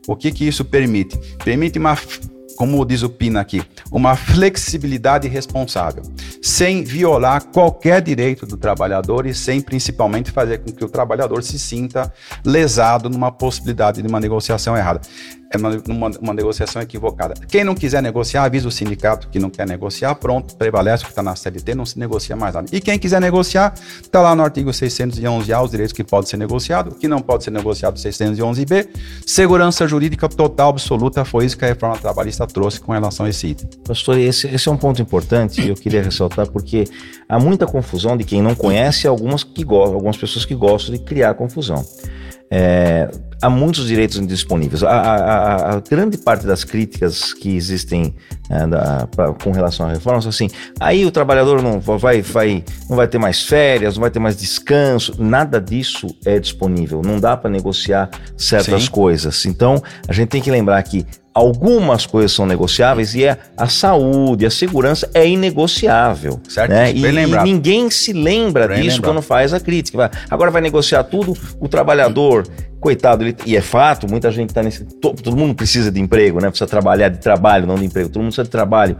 [0.07, 1.17] o que, que isso permite?
[1.43, 1.97] Permite uma
[2.57, 6.03] como diz o Pina aqui, uma flexibilidade responsável,
[6.41, 11.59] sem violar qualquer direito do trabalhador e sem principalmente fazer com que o trabalhador se
[11.59, 12.11] sinta
[12.43, 15.01] lesado numa possibilidade de uma negociação errada
[15.51, 17.33] é uma, uma, uma, negociação equivocada.
[17.47, 21.11] Quem não quiser negociar, avisa o sindicato que não quer negociar, pronto, prevalece o que
[21.11, 22.67] está na CLT, não se negocia mais nada.
[22.71, 26.89] E quem quiser negociar, está lá no artigo 611A os direitos que pode ser negociado,
[26.89, 28.87] o que não pode ser negociado 611B.
[29.25, 33.47] Segurança jurídica total, absoluta, foi isso que a reforma trabalhista trouxe com relação a esse
[33.47, 33.69] item.
[33.85, 36.85] Pastor, esse, esse é um ponto importante e eu queria ressaltar porque
[37.29, 41.33] há muita confusão de quem não conhece algumas, que algumas pessoas que gostam de criar
[41.35, 41.85] confusão.
[42.49, 43.09] É,
[43.45, 44.83] há muitos direitos indisponíveis.
[44.83, 48.15] A, a, a, grande parte das críticas que existem
[48.49, 52.63] é, da, pra, com relação à reforma são assim: aí o trabalhador não vai, vai,
[52.89, 57.01] não vai ter mais férias, não vai ter mais descanso, nada disso é disponível.
[57.05, 58.91] Não dá para negociar certas Sim.
[58.91, 59.45] coisas.
[59.45, 61.05] Então, a gente tem que lembrar que
[61.35, 66.39] algumas coisas são negociáveis e é a saúde, a segurança é inegociável.
[66.47, 66.93] Certo, né?
[66.93, 69.15] e, e, ninguém se lembra bem disso lembrado.
[69.15, 70.09] quando faz a crítica.
[70.29, 72.47] Agora vai negociar tudo, o trabalhador
[72.85, 74.85] coitado, ele, e é fato, muita gente está nesse.
[74.85, 76.49] Todo, todo, mundo precisa de emprego, né?
[76.49, 78.09] Precisa trabalhar de trabalho, não de emprego.
[78.09, 78.95] Todo mundo precisa de trabalho.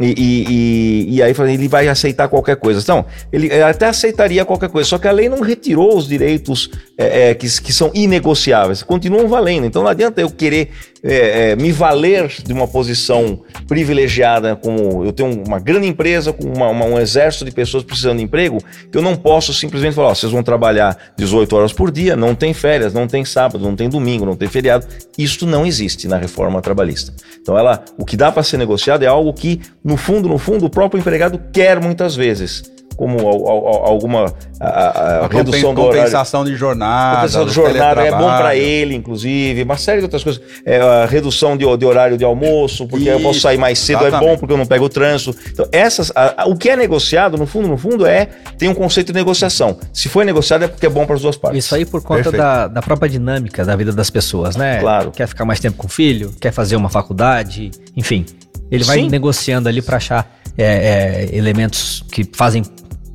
[0.00, 2.80] E, e, e, e aí ele vai aceitar qualquer coisa.
[2.80, 7.30] Então, ele até aceitaria qualquer coisa, só que a lei não retirou os direitos é,
[7.30, 9.66] é, que, que são inegociáveis, continuam valendo.
[9.66, 10.70] Então não adianta eu querer
[11.06, 16.44] é, é, me valer de uma posição privilegiada, como eu tenho uma grande empresa com
[16.44, 18.58] uma, uma, um exército de pessoas precisando de emprego,
[18.90, 22.52] que eu não posso simplesmente falar: vocês vão trabalhar 18 horas por dia, não tem
[22.52, 24.86] férias, não tem sábado, não tem domingo, não tem feriado.
[25.16, 27.14] Isso não existe na reforma trabalhista.
[27.40, 30.66] Então, ela, o que dá para ser negociado é algo que no fundo, no fundo,
[30.66, 32.75] o próprio empregado quer muitas vezes.
[32.96, 36.54] Como alguma a, a, a redução do compensação horário.
[36.54, 40.42] de jornada, compensação de jornada é bom para ele, inclusive, uma série de outras coisas.
[40.64, 44.00] É, a redução de, de horário de almoço, porque Isso, eu posso sair mais cedo,
[44.00, 44.24] exatamente.
[44.24, 45.36] é bom porque eu não pego o trânsito.
[45.50, 49.08] Então, essas, a, o que é negociado, no fundo, no fundo, é tem um conceito
[49.08, 49.78] de negociação.
[49.92, 51.64] Se foi negociado é porque é bom para as duas partes.
[51.64, 54.80] Isso aí por conta da, da própria dinâmica da vida das pessoas, né?
[54.80, 55.10] Claro.
[55.10, 58.24] Quer ficar mais tempo com o filho, quer fazer uma faculdade, enfim.
[58.70, 59.10] Ele vai Sim.
[59.10, 62.62] negociando ali para achar é, é, elementos que fazem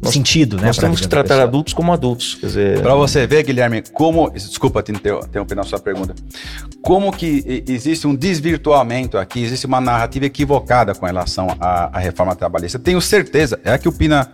[0.02, 0.68] nós, sentido, né?
[0.68, 2.40] Nós temos que tratar adultos como adultos.
[2.82, 4.32] Para você ver, Guilherme, como.
[4.32, 6.16] Desculpa te interromper na sua pergunta.
[6.82, 12.36] Como que existe um desvirtuamento aqui, existe uma narrativa equivocada com relação à, à reforma
[12.36, 12.80] trabalhista.
[12.80, 14.32] Tenho certeza, é que o Pina.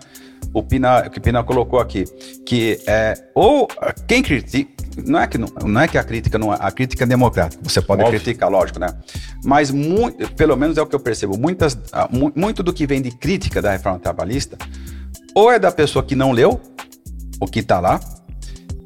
[0.54, 2.06] O Pina, que o Pina colocou aqui,
[2.46, 3.68] que é ou
[4.08, 4.72] quem critica,
[5.06, 7.62] não é que não, não é que a crítica não é, a crítica é democrática.
[7.64, 8.20] Você pode Óbvio.
[8.20, 8.88] criticar, lógico, né?
[9.44, 11.78] Mas muito, pelo menos é o que eu percebo, muitas,
[12.36, 14.58] muito do que vem de crítica da reforma trabalhista
[15.34, 16.60] ou é da pessoa que não leu
[17.40, 18.00] o que está lá,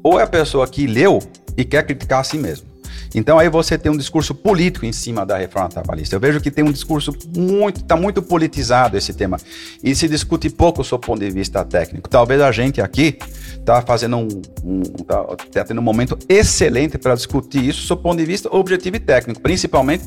[0.02, 1.18] ou é a pessoa que leu
[1.56, 2.72] e quer criticar a si mesmo.
[3.14, 6.16] Então aí você tem um discurso político em cima da reforma trabalhista.
[6.16, 9.38] Eu vejo que tem um discurso muito, está muito politizado esse tema
[9.82, 12.08] e se discute pouco do ponto de vista técnico.
[12.08, 13.18] Talvez a gente aqui
[13.54, 14.28] está fazendo um,
[14.64, 18.96] um tá, tá, tendo um momento excelente para discutir isso do ponto de vista objetivo
[18.96, 20.04] e técnico, principalmente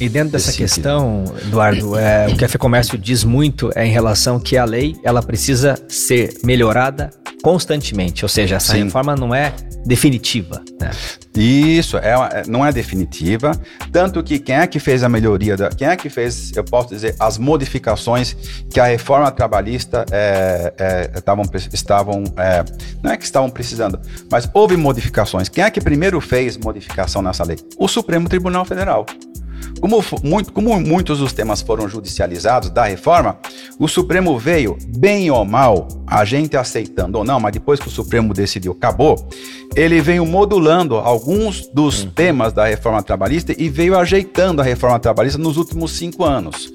[0.00, 4.38] E dentro dessa questão, Eduardo, é, o que a FEComércio diz muito é em relação
[4.38, 7.10] que a lei ela precisa ser melhorada
[7.42, 8.84] constantemente, ou seja, essa Sim.
[8.84, 9.52] reforma não é
[9.84, 10.62] definitiva.
[10.80, 10.90] Né?
[11.36, 13.52] Isso, é, é, não é definitiva,
[13.92, 16.88] tanto que quem é que fez a melhoria, da, quem é que fez, eu posso
[16.88, 18.36] dizer, as modificações
[18.70, 22.64] que a reforma trabalhista é, é, tavam, estavam, é,
[23.02, 25.48] não é que estavam precisando, mas houve modificações.
[25.48, 27.56] Quem é que primeiro fez modificação nessa lei?
[27.78, 29.06] O Supremo Tribunal Federal.
[29.80, 33.38] Como, muito, como muitos dos temas foram judicializados da reforma,
[33.78, 37.90] o Supremo veio, bem ou mal, a gente aceitando ou não, mas depois que o
[37.90, 39.28] Supremo decidiu, acabou,
[39.76, 42.10] ele veio modulando alguns dos uhum.
[42.10, 46.72] temas da reforma trabalhista e veio ajeitando a reforma trabalhista nos últimos cinco anos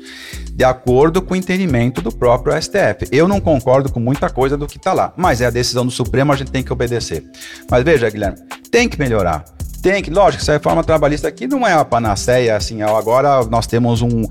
[0.56, 3.08] de acordo com o entendimento do próprio STF.
[3.12, 5.91] Eu não concordo com muita coisa do que está lá, mas é a decisão do
[5.91, 7.23] Supremo, a gente tem que obedecer.
[7.69, 8.38] Mas veja, Guilherme,
[8.69, 9.43] tem que melhorar
[9.83, 14.01] tem que, lógico, essa reforma trabalhista aqui não é a panaceia, assim, agora nós temos
[14.01, 14.23] um,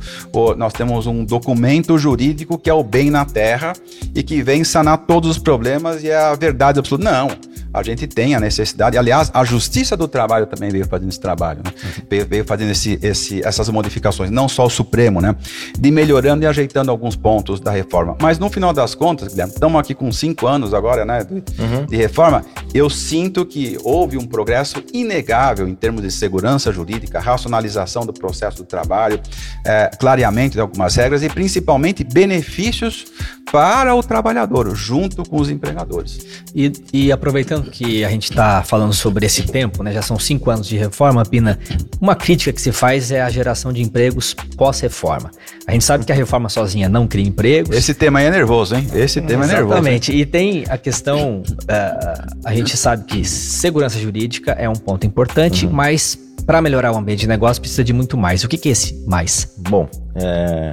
[0.56, 3.74] nós temos um documento jurídico que é o bem na terra
[4.14, 7.04] e que vem sanar todos os problemas e é a verdade absoluta.
[7.04, 8.98] Não a gente tem a necessidade.
[8.98, 11.72] Aliás, a Justiça do Trabalho também veio fazendo esse trabalho, né?
[11.72, 12.04] Uhum.
[12.08, 15.34] veio, veio, fazendo esse, esse, essas modificações, não só o Supremo, né?
[15.78, 18.16] De melhorando e ajeitando alguns pontos da reforma.
[18.20, 21.24] Mas no final das contas, Guilherme, estamos aqui com cinco anos agora, né?
[21.24, 21.86] De, uhum.
[21.88, 22.44] de reforma.
[22.74, 28.58] Eu sinto que houve um progresso inegável em termos de segurança jurídica, racionalização do processo
[28.58, 29.20] do trabalho,
[29.64, 33.06] é, clareamento de algumas regras e principalmente benefícios
[33.50, 36.44] para o trabalhador, junto com os empregadores.
[36.54, 40.50] E, e aproveitando que a gente está falando sobre esse tempo, né, já são cinco
[40.50, 41.58] anos de reforma, Pina,
[42.00, 45.30] uma crítica que se faz é a geração de empregos pós-reforma.
[45.66, 47.76] A gente sabe que a reforma sozinha não cria empregos.
[47.76, 48.86] Esse tema aí é nervoso, hein?
[48.94, 49.50] Esse tema Exatamente.
[49.50, 49.74] é nervoso.
[49.74, 50.12] Exatamente.
[50.12, 55.66] E tem a questão, uh, a gente sabe que segurança jurídica é um ponto importante,
[55.66, 55.72] uhum.
[55.72, 58.44] mas para melhorar o ambiente de negócio precisa de muito mais.
[58.44, 59.54] O que, que é esse mais?
[59.58, 60.72] Bom, é,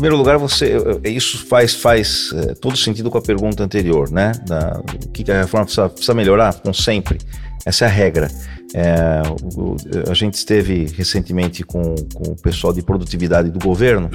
[0.00, 4.32] primeiro lugar, você isso faz, faz é, todo sentido com a pergunta anterior, né?
[4.46, 6.54] Da, o que, a reforma precisa, precisa melhorar?
[6.54, 7.18] Com sempre.
[7.66, 8.30] Essa é a regra.
[8.72, 9.22] É,
[9.54, 9.76] o,
[10.10, 14.08] a gente esteve recentemente com, com o pessoal de produtividade do governo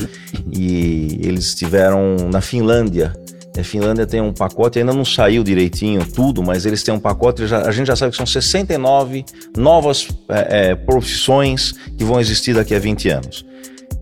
[0.52, 3.14] e eles estiveram na Finlândia
[3.58, 7.48] a Finlândia tem um pacote, ainda não saiu direitinho tudo, mas eles têm um pacote,
[7.48, 9.24] já, a gente já sabe que são 69
[9.56, 13.46] novas é, é, profissões que vão existir daqui a 20 anos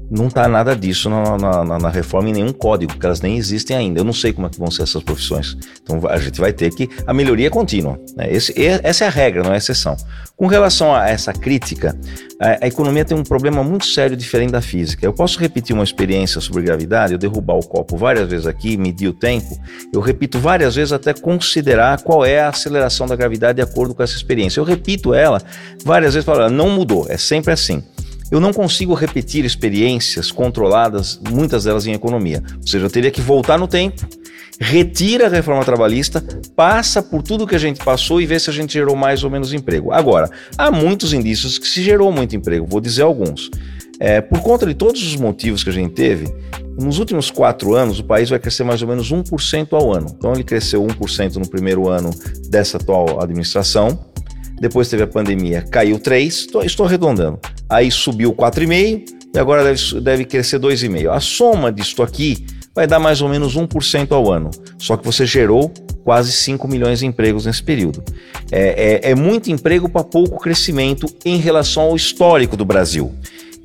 [0.09, 3.75] não está nada disso na, na, na, reforma em nenhum código, porque elas nem existem
[3.75, 3.99] ainda.
[3.99, 5.57] Eu não sei como é que vão ser essas profissões.
[5.81, 6.89] Então a gente vai ter que.
[7.07, 7.99] A melhoria é contínua.
[8.15, 8.31] Né?
[8.31, 9.95] Esse, essa é a regra, não é a exceção.
[10.35, 11.97] Com relação a essa crítica,
[12.39, 15.05] a, a, economia tem um problema muito sério diferente da física.
[15.05, 19.07] Eu posso repetir uma experiência sobre gravidade, eu derrubar o copo várias vezes aqui, medir
[19.07, 19.57] o tempo,
[19.93, 24.03] eu repito várias vezes até considerar qual é a aceleração da gravidade de acordo com
[24.03, 24.59] essa experiência.
[24.59, 25.41] Eu repito ela
[25.85, 27.83] várias vezes, falando, não mudou, é sempre assim.
[28.34, 32.41] Eu não consigo repetir experiências controladas, muitas delas em economia.
[32.58, 34.08] Ou seja, eu teria que voltar no tempo,
[34.60, 36.19] retira a reforma trabalhista,
[36.56, 39.30] passa por tudo que a gente passou e vê se a gente gerou mais ou
[39.30, 39.91] menos emprego.
[39.91, 43.52] Agora, há muitos indícios que se gerou muito emprego, vou dizer alguns.
[44.00, 46.26] É, por conta de todos os motivos que a gente teve,
[46.76, 50.08] nos últimos quatro anos, o país vai crescer mais ou menos 1% ao ano.
[50.17, 52.10] Então, ele cresceu 1% no primeiro ano
[52.50, 54.12] dessa atual administração.
[54.59, 57.39] Depois teve a pandemia, caiu 3%, estou, arredondando.
[57.69, 61.09] Aí subiu 4,5% e agora deve, deve crescer 2,5%.
[61.09, 64.49] A soma disso aqui vai dar mais ou menos 1% ao ano.
[64.77, 65.71] Só que você gerou
[66.03, 68.03] quase 5 milhões de empregos nesse período.
[68.51, 73.11] É, é, é muito emprego para pouco crescimento em relação ao histórico do Brasil.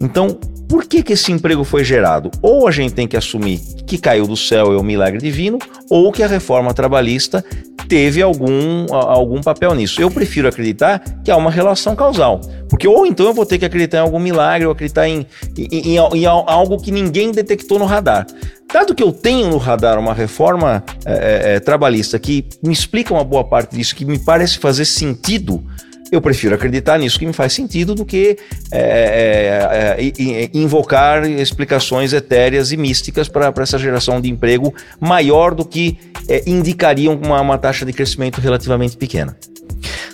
[0.01, 0.38] Então,
[0.69, 2.31] por que, que esse emprego foi gerado?
[2.43, 6.13] Ou a gente tem que assumir que caiu do céu é um milagre divino, ou
[6.13, 7.43] que a reforma trabalhista
[7.89, 10.01] teve algum, algum papel nisso.
[10.01, 12.41] Eu prefiro acreditar que há uma relação causal.
[12.69, 15.27] Porque ou então eu vou ter que acreditar em algum milagre, ou acreditar em,
[15.57, 18.27] em, em, em algo que ninguém detectou no radar.
[18.71, 23.25] Dado que eu tenho no radar uma reforma é, é, trabalhista que me explica uma
[23.25, 25.65] boa parte disso, que me parece fazer sentido
[26.11, 28.38] eu prefiro acreditar nisso que me faz sentido do que
[28.73, 35.64] é, é, é, invocar explicações etéreas e místicas para essa geração de emprego maior do
[35.64, 39.37] que é, indicariam uma, uma taxa de crescimento relativamente pequena.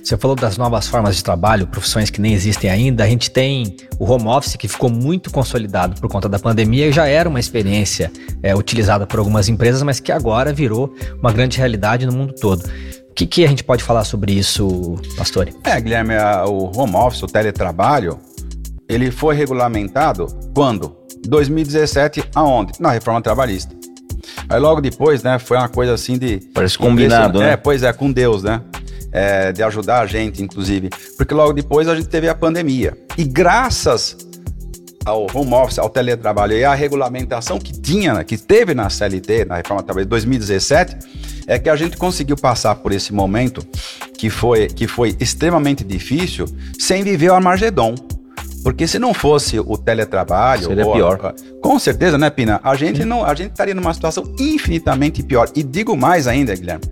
[0.03, 3.05] Você falou das novas formas de trabalho, profissões que nem existem ainda.
[3.05, 6.93] A gente tem o home office que ficou muito consolidado por conta da pandemia e
[6.93, 11.57] já era uma experiência é, utilizada por algumas empresas, mas que agora virou uma grande
[11.57, 12.63] realidade no mundo todo.
[13.15, 15.55] O que, que a gente pode falar sobre isso, Pastore?
[15.63, 16.15] É, Guilherme,
[16.49, 18.19] o home office, o teletrabalho,
[18.89, 20.97] ele foi regulamentado quando?
[21.25, 22.73] 2017, aonde?
[22.81, 23.73] Na reforma trabalhista.
[24.49, 26.41] Aí logo depois, né, foi uma coisa assim de...
[26.53, 27.53] Parece combinado, né?
[27.53, 28.61] É, pois é, com Deus, né?
[29.13, 30.91] É, de ajudar a gente, inclusive.
[31.17, 32.99] Porque logo depois a gente teve a pandemia.
[33.17, 34.17] E graças
[35.05, 39.45] ao home office, ao teletrabalho e à regulamentação que tinha, né, que teve na CLT,
[39.45, 40.97] na reforma trabalhista de 2017,
[41.47, 43.67] é que a gente conseguiu passar por esse momento
[44.17, 46.47] que foi, que foi extremamente difícil
[46.79, 47.95] sem viver o Armagedon.
[48.65, 51.35] Porque se não fosse o teletrabalho, seria ou, pior.
[51.61, 52.63] Com certeza, né, Pina?
[52.65, 55.51] A gente não, a gente estaria numa situação infinitamente pior.
[55.55, 56.85] E digo mais ainda, Guilherme.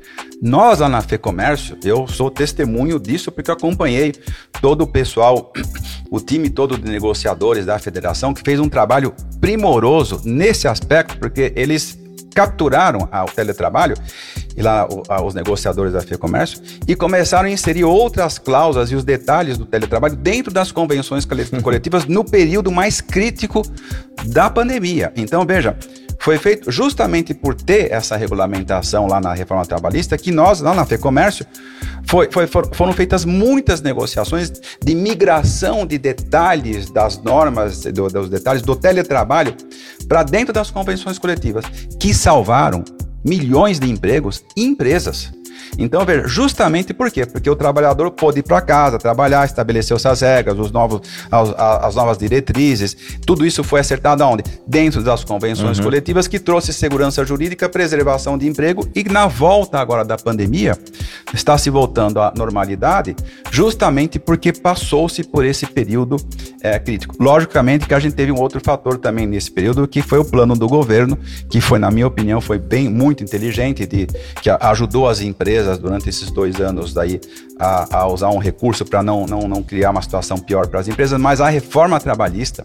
[0.43, 4.13] Nós lá na FEComércio, eu sou testemunho disso porque eu acompanhei
[4.61, 5.51] todo o pessoal,
[6.11, 11.55] o time todo de negociadores da federação que fez um trabalho primoroso nesse aspecto, porque
[11.57, 12.02] eles
[12.35, 13.95] capturaram o teletrabalho
[14.57, 14.87] e lá
[15.25, 20.17] os negociadores da FEComércio e começaram a inserir outras cláusulas e os detalhes do teletrabalho
[20.17, 21.27] dentro das convenções
[21.63, 23.63] coletivas no período mais crítico
[24.27, 25.13] da pandemia.
[25.17, 25.77] Então, veja,
[26.23, 30.87] foi feito justamente por ter essa regulamentação lá na reforma trabalhista que nós, lá na
[30.87, 31.45] FEComércio,
[32.07, 38.63] foi, foi, foram feitas muitas negociações de migração de detalhes das normas, do, dos detalhes
[38.63, 39.57] do teletrabalho
[40.07, 41.65] para dentro das convenções coletivas,
[41.99, 42.85] que salvaram
[43.25, 45.33] milhões de empregos e empresas.
[45.79, 47.25] Então, veja, justamente por quê?
[47.25, 51.95] Porque o trabalhador pôde ir para casa, trabalhar, estabelecer suas regras, os novos, as, as,
[51.95, 52.97] novas diretrizes.
[53.27, 54.45] Tudo isso foi acertado aonde?
[54.67, 55.85] Dentro das convenções uhum.
[55.85, 60.77] coletivas, que trouxe segurança jurídica, preservação de emprego e na volta agora da pandemia,
[61.33, 63.17] está se voltando à normalidade,
[63.51, 66.17] justamente porque passou-se por esse período
[66.63, 67.17] é, crítico.
[67.19, 70.55] Logicamente que a gente teve um outro fator também nesse período, que foi o plano
[70.57, 74.07] do governo, que foi, na minha opinião, foi bem muito inteligente, de,
[74.41, 77.21] que ajudou as empresas empresas durante esses dois anos daí
[77.59, 80.87] a, a usar um recurso para não, não, não criar uma situação pior para as
[80.87, 82.65] empresas, mas a reforma trabalhista,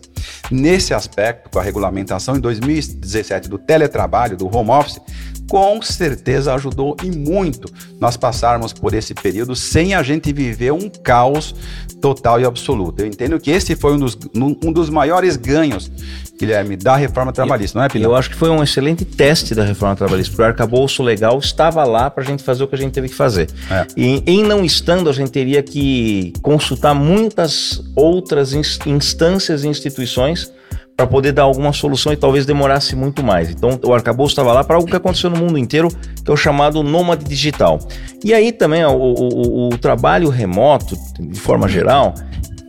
[0.52, 5.02] nesse aspecto, com a regulamentação em 2017 do teletrabalho, do home office,
[5.50, 10.90] com certeza ajudou e muito nós passarmos por esse período sem a gente viver um
[10.90, 11.56] caos
[12.02, 13.02] total e absoluto.
[13.02, 15.92] Eu entendo que esse foi um dos, um dos maiores ganhos,
[16.40, 18.12] Guilherme, da reforma trabalhista, eu, não é, Pilão?
[18.12, 21.84] Eu acho que foi um excelente teste da reforma trabalhista, porque o arcabouço legal estava
[21.84, 23.50] lá para a gente fazer o que a gente teve que fazer.
[23.70, 23.88] É.
[23.96, 30.52] E em não estando, a gente teria que consultar muitas outras instâncias e instituições
[30.98, 33.52] para poder dar alguma solução e talvez demorasse muito mais.
[33.52, 36.36] Então o arcabouço estava lá para algo que aconteceu no mundo inteiro, que é o
[36.36, 37.78] chamado nômade digital.
[38.26, 42.16] E aí também o, o, o trabalho remoto, de forma geral,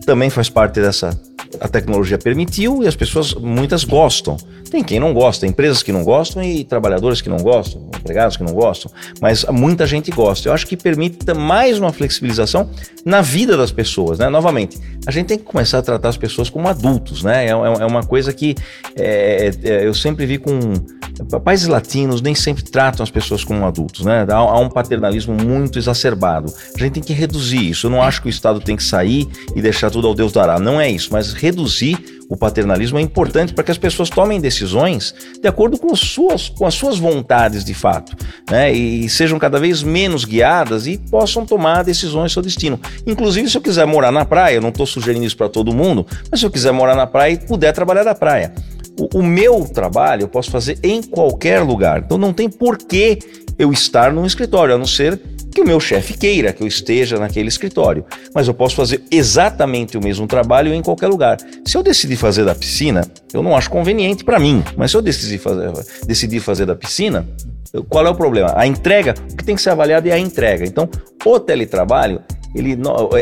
[0.04, 1.18] também faz parte dessa.
[1.60, 4.36] A tecnologia permitiu e as pessoas, muitas gostam.
[4.70, 8.44] Tem quem não gosta, empresas que não gostam e trabalhadores que não gostam, empregados que
[8.44, 10.48] não gostam, mas muita gente gosta.
[10.48, 12.68] Eu acho que permite mais uma flexibilização
[13.04, 14.28] na vida das pessoas, né?
[14.28, 17.46] Novamente, a gente tem que começar a tratar as pessoas como adultos, né?
[17.46, 18.54] É, é, é uma coisa que
[18.94, 20.52] é, é, eu sempre vi com
[21.44, 24.26] países latinos nem sempre tratam as pessoas como adultos, né?
[24.28, 26.52] Há, há, um paternalismo muito exacerbado.
[26.74, 27.86] A gente tem que reduzir isso.
[27.86, 30.58] Eu não acho que o Estado tem que sair e deixar tudo ao Deus dará.
[30.58, 35.14] Não é isso, mas reduzir o paternalismo é importante para que as pessoas tomem decisões
[35.40, 38.14] de acordo com as suas, com as suas vontades de fato,
[38.50, 38.70] né?
[38.70, 42.80] E sejam cada vez menos guiadas e possam tomar decisões sobre seu destino.
[43.06, 46.06] Inclusive, se eu quiser morar na praia, eu não estou sugerindo isso para todo mundo,
[46.30, 48.52] mas se eu quiser morar na praia e puder trabalhar da praia.
[48.98, 52.02] O, o meu trabalho eu posso fazer em qualquer lugar.
[52.04, 53.18] Então não tem porquê
[53.58, 55.20] eu estar num escritório, a não ser
[55.52, 58.04] que o meu chefe queira que eu esteja naquele escritório.
[58.34, 61.38] Mas eu posso fazer exatamente o mesmo trabalho em qualquer lugar.
[61.64, 65.02] Se eu decidir fazer da piscina, eu não acho conveniente para mim, mas se eu
[65.02, 65.72] decidir fazer,
[66.06, 67.26] decidir fazer da piscina,
[67.88, 68.52] qual é o problema?
[68.54, 70.64] A entrega, o que tem que ser avaliado é a entrega.
[70.64, 70.88] Então,
[71.24, 72.22] o teletrabalho,
[72.54, 72.78] ele,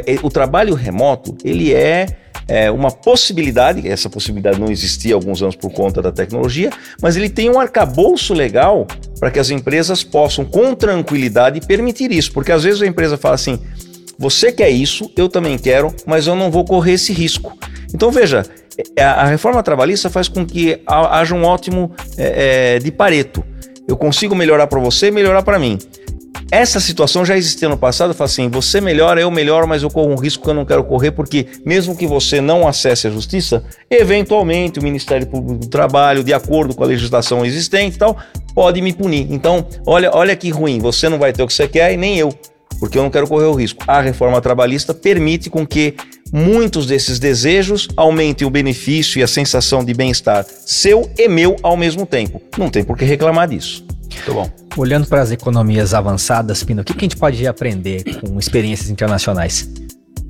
[0.07, 2.07] é, o trabalho remoto, ele é
[2.49, 6.71] é, uma possibilidade, essa possibilidade não existia há alguns anos por conta da tecnologia,
[7.03, 8.87] mas ele tem um arcabouço legal
[9.19, 12.33] para que as empresas possam, com tranquilidade, permitir isso.
[12.33, 13.59] Porque às vezes a empresa fala assim:
[14.19, 17.57] você quer isso, eu também quero, mas eu não vou correr esse risco.
[17.93, 18.45] Então veja,
[18.95, 23.45] é, a reforma trabalhista faz com que haja um ótimo é, é, de pareto.
[23.89, 25.79] Eu consigo melhorar para você, melhorar para mim.
[26.51, 30.11] Essa situação já existia no passado, fala assim, você melhora, eu melhoro, mas eu corro
[30.11, 33.65] um risco que eu não quero correr, porque mesmo que você não acesse a justiça,
[33.91, 38.17] eventualmente o Ministério Público do Trabalho, de acordo com a legislação existente e tal,
[38.55, 39.27] pode me punir.
[39.31, 42.19] Então, olha, olha que ruim, você não vai ter o que você quer e nem
[42.19, 42.33] eu,
[42.79, 43.83] porque eu não quero correr o risco.
[43.87, 45.95] A reforma trabalhista permite com que
[46.33, 51.77] muitos desses desejos aumentem o benefício e a sensação de bem-estar seu e meu ao
[51.77, 52.41] mesmo tempo.
[52.57, 53.86] Não tem por que reclamar disso.
[54.17, 54.51] Muito bom.
[54.77, 58.91] Olhando para as economias avançadas, Pino, o que, que a gente pode aprender com experiências
[58.91, 59.69] internacionais?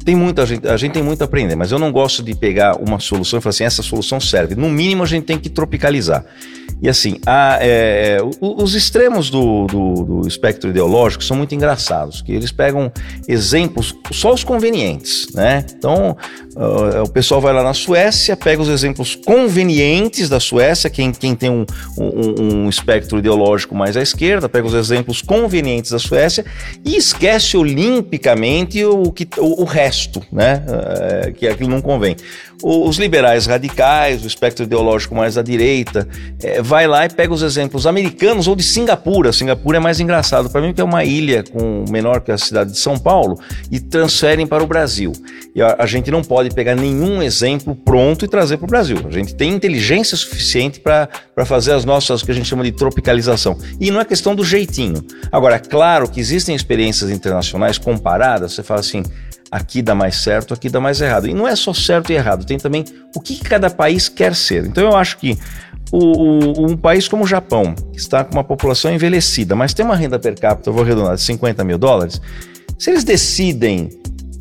[0.04, 2.76] Tem muita gente, a gente tem muito a aprender, mas eu não gosto de pegar
[2.76, 4.54] uma solução e falar assim, essa solução serve.
[4.54, 6.24] No mínimo, a gente tem que tropicalizar.
[6.80, 12.32] E assim, a, é, os extremos do, do, do, espectro ideológico são muito engraçados, que
[12.32, 12.92] eles pegam
[13.26, 15.64] exemplos, só os convenientes, né?
[15.74, 16.16] Então,
[16.54, 21.34] uh, o pessoal vai lá na Suécia, pega os exemplos convenientes da Suécia, quem, quem
[21.34, 21.64] tem um,
[21.96, 26.44] um, um espectro ideológico mais à esquerda, pega os exemplos convenientes da Suécia
[26.84, 30.62] e esquece olimpicamente o, que, o, o resto, né?
[31.36, 32.16] Que aquilo não convém.
[32.62, 36.08] Os liberais radicais, o espectro ideológico mais à direita,
[36.42, 39.32] é, vai lá e pega os exemplos americanos ou de Singapura.
[39.32, 42.72] Singapura é mais engraçado para mim, que é uma ilha com menor que a cidade
[42.72, 43.38] de São Paulo,
[43.70, 45.12] e transferem para o Brasil.
[45.54, 48.98] E a, a gente não pode pegar nenhum exemplo pronto e trazer para o Brasil.
[49.06, 51.08] A gente tem inteligência suficiente para
[51.46, 53.56] fazer as nossas, que a gente chama de tropicalização.
[53.80, 55.04] E não é questão do jeitinho.
[55.30, 59.02] Agora, claro que existem experiências internacionais comparadas, você fala assim
[59.50, 61.26] aqui dá mais certo, aqui dá mais errado.
[61.28, 64.64] E não é só certo e errado, tem também o que cada país quer ser.
[64.66, 65.38] Então eu acho que
[65.92, 69.84] o, o, um país como o Japão, que está com uma população envelhecida, mas tem
[69.84, 72.20] uma renda per capita, eu vou arredondar, de 50 mil dólares,
[72.78, 73.90] se eles decidem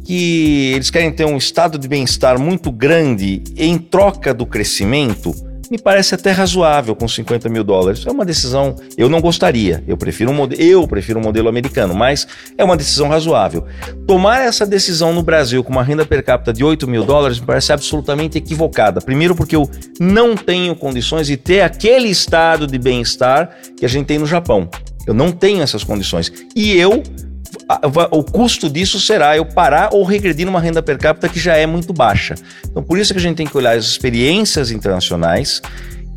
[0.06, 5.34] que eles querem ter um estado de bem-estar muito grande em troca do crescimento,
[5.70, 8.06] me parece até razoável com 50 mil dólares.
[8.06, 12.28] É uma decisão, eu não gostaria, eu prefiro um eu prefiro um modelo americano, mas
[12.58, 13.66] é uma decisão razoável.
[14.08, 17.46] Tomar essa decisão no Brasil com uma renda per capita de 8 mil dólares me
[17.46, 19.02] parece absolutamente equivocada.
[19.02, 24.06] Primeiro porque eu não tenho condições de ter aquele estado de bem-estar que a gente
[24.06, 24.70] tem no Japão.
[25.06, 26.32] Eu não tenho essas condições.
[26.56, 27.04] E eu
[28.12, 31.66] o custo disso será eu parar ou regredir numa renda per capita que já é
[31.66, 32.36] muito baixa.
[32.66, 35.62] Então, por isso que a gente tem que olhar as experiências internacionais,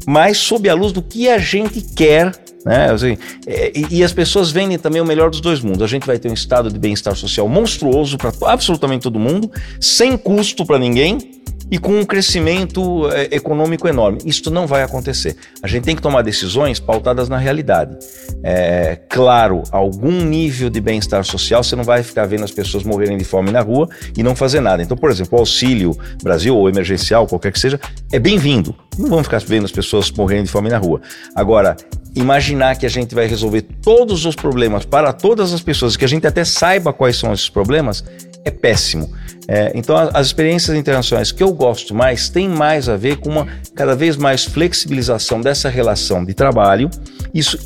[0.07, 2.33] mas sob a luz do que a gente quer
[2.65, 2.91] né?
[2.91, 3.17] Assim,
[3.47, 5.81] é, e, e, as pessoas vendem também o melhor dos dois mundos.
[5.81, 9.51] A gente vai ter um estado de bem-estar social monstruoso para absolutamente todo mundo,
[9.81, 11.38] sem custo para ninguém,
[11.71, 14.19] e com um crescimento é, econômico enorme.
[14.25, 15.37] Isso não vai acontecer.
[15.63, 17.97] A gente tem que tomar decisões pautadas na realidade.
[18.43, 23.19] É, claro, algum nível de bem-estar social, você não vai ficar vendo as pessoas morrerem
[23.19, 24.83] de fome na rua e não fazer nada.
[24.83, 27.79] Então, por exemplo, o auxílio Brasil ou emergencial, qualquer que seja,
[28.13, 28.75] é bem-vindo.
[28.99, 31.01] Não vamos ficar vendo as pessoas morrendo de fome na rua.
[31.35, 31.77] Agora,
[32.15, 36.09] imaginar que a gente vai resolver todos os problemas para todas as pessoas, que a
[36.09, 38.05] gente até saiba quais são esses problemas,
[38.45, 39.13] é péssimo.
[39.51, 43.47] É, então, as experiências internacionais que eu gosto mais têm mais a ver com uma
[43.75, 46.91] cada vez mais flexibilização dessa relação de trabalho.
[47.33, 47.59] Isso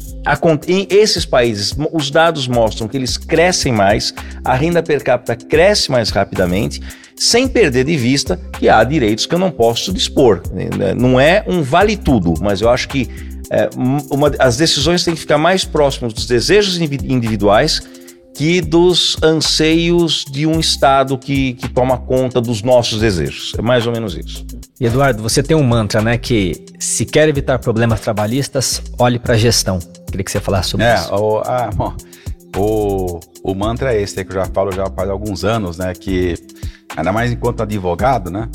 [0.68, 4.14] em esses países, os dados mostram que eles crescem mais,
[4.44, 6.80] a renda per capita cresce mais rapidamente,
[7.16, 10.40] sem perder de vista que há direitos que eu não posso dispor.
[10.52, 10.94] Né?
[10.96, 13.08] Não é um vale tudo, mas eu acho que
[13.50, 17.82] é, uma, as decisões têm que ficar mais próximas dos desejos individuais
[18.34, 23.52] que dos anseios de um Estado que, que toma conta dos nossos desejos.
[23.58, 24.46] É mais ou menos isso.
[24.80, 26.16] E Eduardo, você tem um mantra, né?
[26.16, 29.78] Que se quer evitar problemas trabalhistas, olhe para a gestão.
[30.10, 31.14] Queria que você falasse sobre é, isso.
[31.14, 31.94] O, ah, bom,
[32.56, 35.92] o, o mantra é esse que eu já falo já faz alguns anos, né?
[35.94, 36.34] Que
[36.96, 38.48] ainda mais enquanto advogado, né?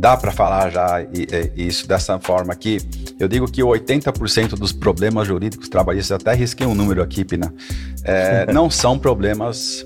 [0.00, 1.06] dá para falar já
[1.54, 2.78] isso dessa forma aqui.
[3.20, 7.52] Eu digo que 80% dos problemas jurídicos trabalhistas, até risquei um número aqui, Pina,
[8.02, 9.84] é, não são problemas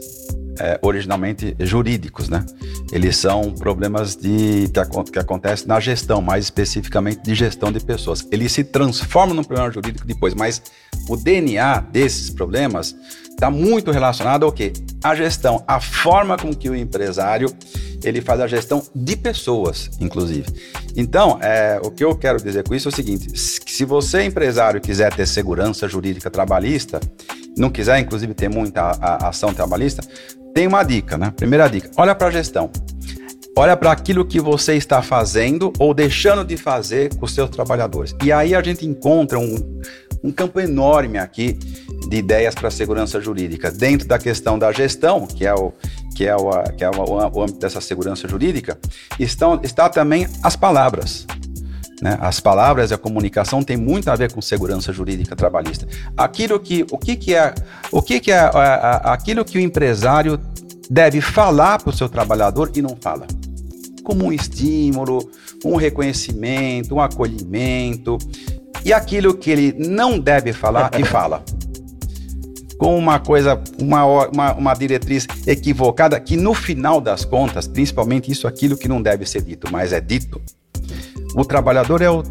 [0.60, 2.46] é, originalmente jurídicos, né?
[2.92, 8.24] Eles são problemas de, que, que acontecem na gestão, mais especificamente de gestão de pessoas.
[8.30, 10.62] Eles se transformam num problema jurídico depois, mas
[11.08, 12.94] o DNA desses problemas
[13.30, 14.72] está muito relacionado ao quê?
[15.02, 17.52] A gestão, a forma com que o empresário
[18.04, 20.46] ele faz a gestão de pessoas, inclusive.
[20.96, 24.80] Então, é, o que eu quero dizer com isso é o seguinte: se você, empresário,
[24.80, 27.00] quiser ter segurança jurídica trabalhista,
[27.56, 30.02] não quiser, inclusive, ter muita a, a ação trabalhista,
[30.54, 31.32] tem uma dica, né?
[31.36, 32.70] Primeira dica: olha para a gestão.
[33.56, 38.12] Olha para aquilo que você está fazendo ou deixando de fazer com os seus trabalhadores.
[38.24, 39.80] E aí a gente encontra um,
[40.24, 41.56] um campo enorme aqui
[42.14, 43.72] de ideias para segurança jurídica.
[43.72, 45.72] Dentro da questão da gestão, que é o,
[46.14, 48.78] que é o, que é o âmbito dessa segurança jurídica,
[49.18, 51.26] estão, está também as palavras.
[52.00, 52.16] Né?
[52.20, 55.88] As palavras e a comunicação tem muito a ver com segurança jurídica trabalhista.
[56.16, 57.52] Aquilo que, o que, que é,
[57.90, 60.38] o que, que é a, a, aquilo que o empresário
[60.88, 63.26] deve falar para o seu trabalhador e não fala,
[64.04, 65.28] como um estímulo,
[65.64, 68.18] um reconhecimento, um acolhimento,
[68.84, 71.42] e aquilo que ele não deve falar e fala.
[72.84, 78.46] Com uma coisa, uma, uma, uma diretriz equivocada, que no final das contas, principalmente isso
[78.46, 80.38] aquilo que não deve ser dito, mas é dito,
[81.34, 82.22] o trabalhador é o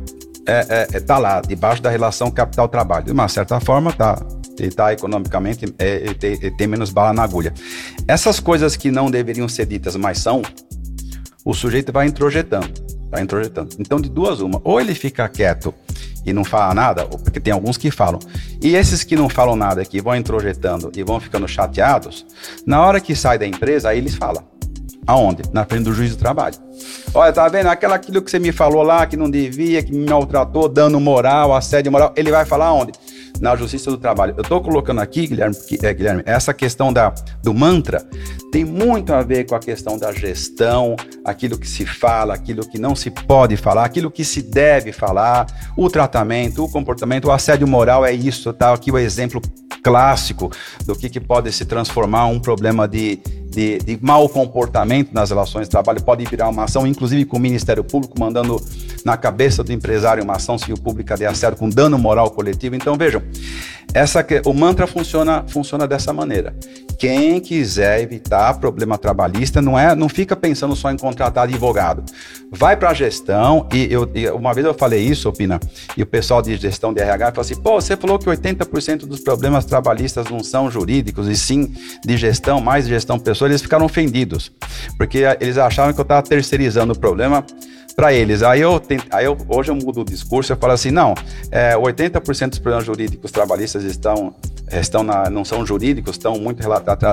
[0.46, 3.06] é, é, é tá lá, debaixo da relação capital-trabalho.
[3.06, 4.24] De uma certa forma, tá,
[4.60, 7.52] ele está economicamente, é, ele tem, tem, menos bala na agulha.
[8.08, 10.44] Essas coisas que não deveriam ser ditas, mas são,
[11.44, 12.70] o sujeito vai introjetando,
[13.10, 13.76] vai introjetando.
[13.80, 15.74] Então, de duas uma, ou ele fica quieto
[16.26, 18.20] e não fala nada, porque tem alguns que falam.
[18.62, 22.26] E esses que não falam nada, que vão introjetando e vão ficando chateados,
[22.66, 24.44] na hora que sai da empresa, aí eles falam.
[25.06, 25.44] Aonde?
[25.52, 26.56] Na frente do juiz do trabalho.
[27.14, 27.68] Olha, tá vendo?
[27.68, 31.54] Aquela aquilo que você me falou lá, que não devia, que me maltratou, dano moral,
[31.54, 32.94] assédio moral, ele vai falar onde?
[33.44, 34.34] Na Justiça do Trabalho.
[34.38, 37.14] Eu estou colocando aqui, Guilherme, é, Guilherme, essa questão da,
[37.44, 38.02] do mantra
[38.54, 42.80] tem muito a ver com a questão da gestão, aquilo que se fala, aquilo que
[42.80, 47.68] não se pode falar, aquilo que se deve falar, o tratamento, o comportamento, o assédio
[47.68, 48.74] moral é isso, tá?
[48.74, 49.42] Aqui o exemplo
[49.84, 50.50] clássico
[50.86, 53.20] do que, que pode se transformar um problema de,
[53.54, 57.40] de, de mau comportamento nas relações de trabalho, pode virar uma ação, inclusive com o
[57.40, 58.62] Ministério Público mandando
[59.06, 62.76] na cabeça do empresário uma ação civil pública de assédio com dano moral coletivo.
[62.76, 63.22] Então vejam,
[63.94, 66.56] essa, o mantra funciona, funciona dessa maneira.
[66.98, 72.04] Quem quiser evitar problema trabalhista não é, não fica pensando só em contratar advogado.
[72.52, 75.60] Vai para a gestão e eu e uma vez eu falei isso, Opina,
[75.98, 79.20] e o pessoal de gestão de RH falou assim: "Pô, você falou que 80% dos
[79.20, 81.74] problemas trabalhistas não são jurídicos e sim
[82.06, 83.50] de gestão, mais gestão pessoal".
[83.50, 84.52] Eles ficaram ofendidos,
[84.98, 87.44] porque eles achavam que eu estava terceirizando o problema
[87.96, 88.44] para eles.
[88.44, 88.82] Aí eu,
[89.12, 91.14] aí eu hoje eu mudo o discurso, eu falo assim, não,
[91.52, 94.34] é, 80% dos problemas jurídicos trabalhistas estão
[94.72, 96.62] estão na, não são jurídicos, estão muito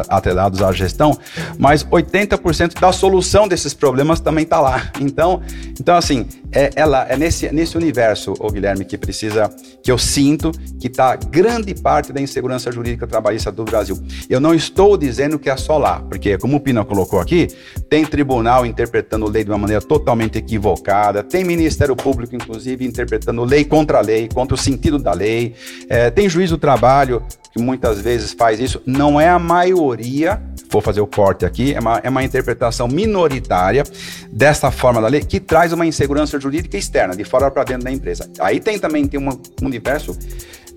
[0.09, 1.19] atrelados à gestão,
[1.59, 4.91] mas 80% da solução desses problemas também está lá.
[5.01, 5.41] Então,
[5.79, 9.49] então assim, é, ela, é nesse, nesse universo, ô Guilherme, que precisa,
[9.83, 13.99] que eu sinto que está grande parte da insegurança jurídica trabalhista do Brasil.
[14.29, 17.49] Eu não estou dizendo que é só lá, porque, como o Pina colocou aqui,
[17.89, 23.65] tem tribunal interpretando lei de uma maneira totalmente equivocada, tem Ministério Público, inclusive, interpretando lei
[23.65, 25.55] contra a lei, contra o sentido da lei,
[25.89, 27.23] é, tem juiz do trabalho
[27.53, 30.41] que muitas vezes faz isso, não é a maioria,
[30.71, 33.83] vou fazer o corte aqui, é uma, é uma interpretação minoritária
[34.31, 37.93] dessa forma da lei que traz uma insegurança jurídica externa, de fora para dentro da
[37.93, 38.31] empresa.
[38.39, 40.17] Aí tem também tem um universo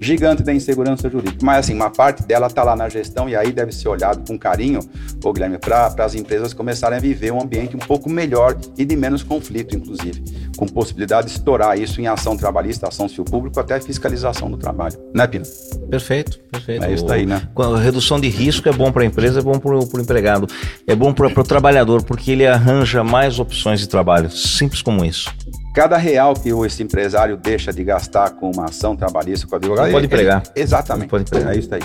[0.04, 1.44] gigante da insegurança jurídica.
[1.44, 4.38] Mas, assim, uma parte dela está lá na gestão e aí deve ser olhado com
[4.38, 4.80] carinho,
[5.24, 8.96] ô Guilherme, para as empresas começarem a viver um ambiente um pouco melhor e de
[8.96, 10.24] menos conflito, inclusive,
[10.58, 14.96] com possibilidade de estourar isso em ação trabalhista, ação civil público, até fiscalização do trabalho.
[15.14, 15.46] Né, Pino?
[15.90, 16.84] Perfeito, perfeito.
[16.84, 17.48] É isso aí, né?
[17.56, 20.48] A redução de risco é bom para a empresa, é bom para o empregado,
[20.86, 24.30] é bom para o trabalhador, porque ele arranja mais opções de trabalho.
[24.30, 25.32] Simples como isso.
[25.74, 29.92] Cada real que esse empresário deixa de gastar com uma ação trabalhista com o advogado.
[29.92, 30.44] pode empregar.
[30.56, 31.10] exatamente.
[31.10, 31.56] Pode empregar.
[31.56, 31.82] É isso aí.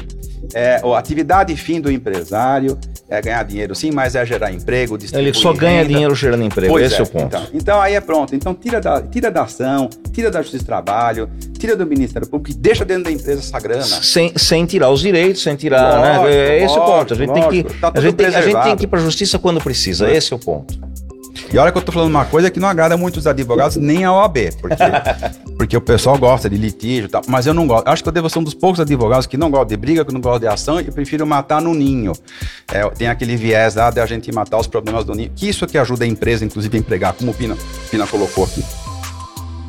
[0.54, 2.78] É, a atividade fim do empresário
[3.08, 5.88] é ganhar dinheiro sim, mas é gerar emprego, Ele só ganha renda.
[5.88, 7.26] dinheiro gerando emprego, pois esse é, é, o ponto.
[7.26, 8.34] Então, então, aí é pronto.
[8.34, 12.56] Então tira da, tira da ação, tira da Justiça do Trabalho, tira do Ministério Público
[12.56, 13.84] e deixa dentro da empresa essa grana.
[13.84, 15.98] Sem, sem tirar os direitos, sem tirar.
[15.98, 16.32] Lógico, né?
[16.32, 17.14] É esse lógico, o ponto.
[17.14, 18.98] A gente, lógico, tem que, tá a, gente tem, a gente tem que ir para
[18.98, 20.10] a justiça quando precisa.
[20.10, 20.87] Esse é o ponto.
[21.52, 24.04] E olha que eu tô falando uma coisa que não agrada muito os advogados, nem
[24.04, 24.76] a OAB, porque,
[25.56, 27.88] porque o pessoal gosta de litígio e tal, mas eu não gosto.
[27.88, 30.12] Acho que eu devo ser um dos poucos advogados que não gosta de briga, que
[30.12, 32.12] não gosta de ação e prefiro matar no ninho.
[32.72, 35.48] É, é, tem aquele viés lá de a gente matar os problemas do ninho, que
[35.48, 37.56] isso que ajuda a empresa, inclusive, a empregar, como o Pina,
[37.90, 38.64] Pina colocou aqui.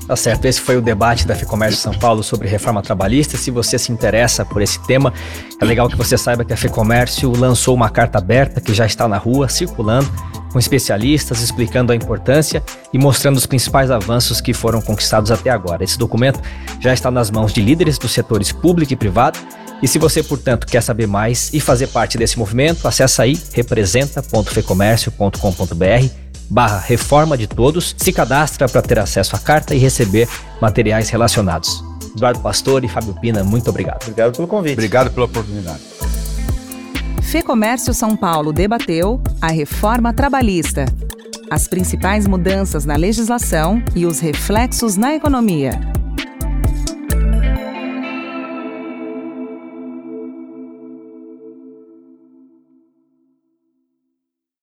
[0.08, 3.38] Tá certo, esse foi o debate da FEComércio São Paulo sobre reforma trabalhista.
[3.38, 5.14] Se você se interessa por esse tema,
[5.62, 9.08] é legal que você saiba que a FEComércio lançou uma carta aberta que já está
[9.08, 10.12] na rua, circulando,
[10.52, 15.84] com especialistas explicando a importância e mostrando os principais avanços que foram conquistados até agora.
[15.84, 16.40] Esse documento
[16.80, 19.40] já está nas mãos de líderes dos setores público e privado.
[19.82, 26.30] E se você, portanto, quer saber mais e fazer parte desse movimento, acessa aí representa.fecomércio.com.br
[26.50, 30.28] barra reforma de todos, se cadastra para ter acesso à carta e receber
[30.60, 31.84] materiais relacionados.
[32.16, 34.02] Eduardo Pastor e Fábio Pina, muito obrigado.
[34.02, 34.74] Obrigado pelo convite.
[34.74, 35.80] Obrigado pela oportunidade.
[37.22, 40.86] Fecomércio São Paulo debateu a reforma trabalhista,
[41.50, 45.72] as principais mudanças na legislação e os reflexos na economia.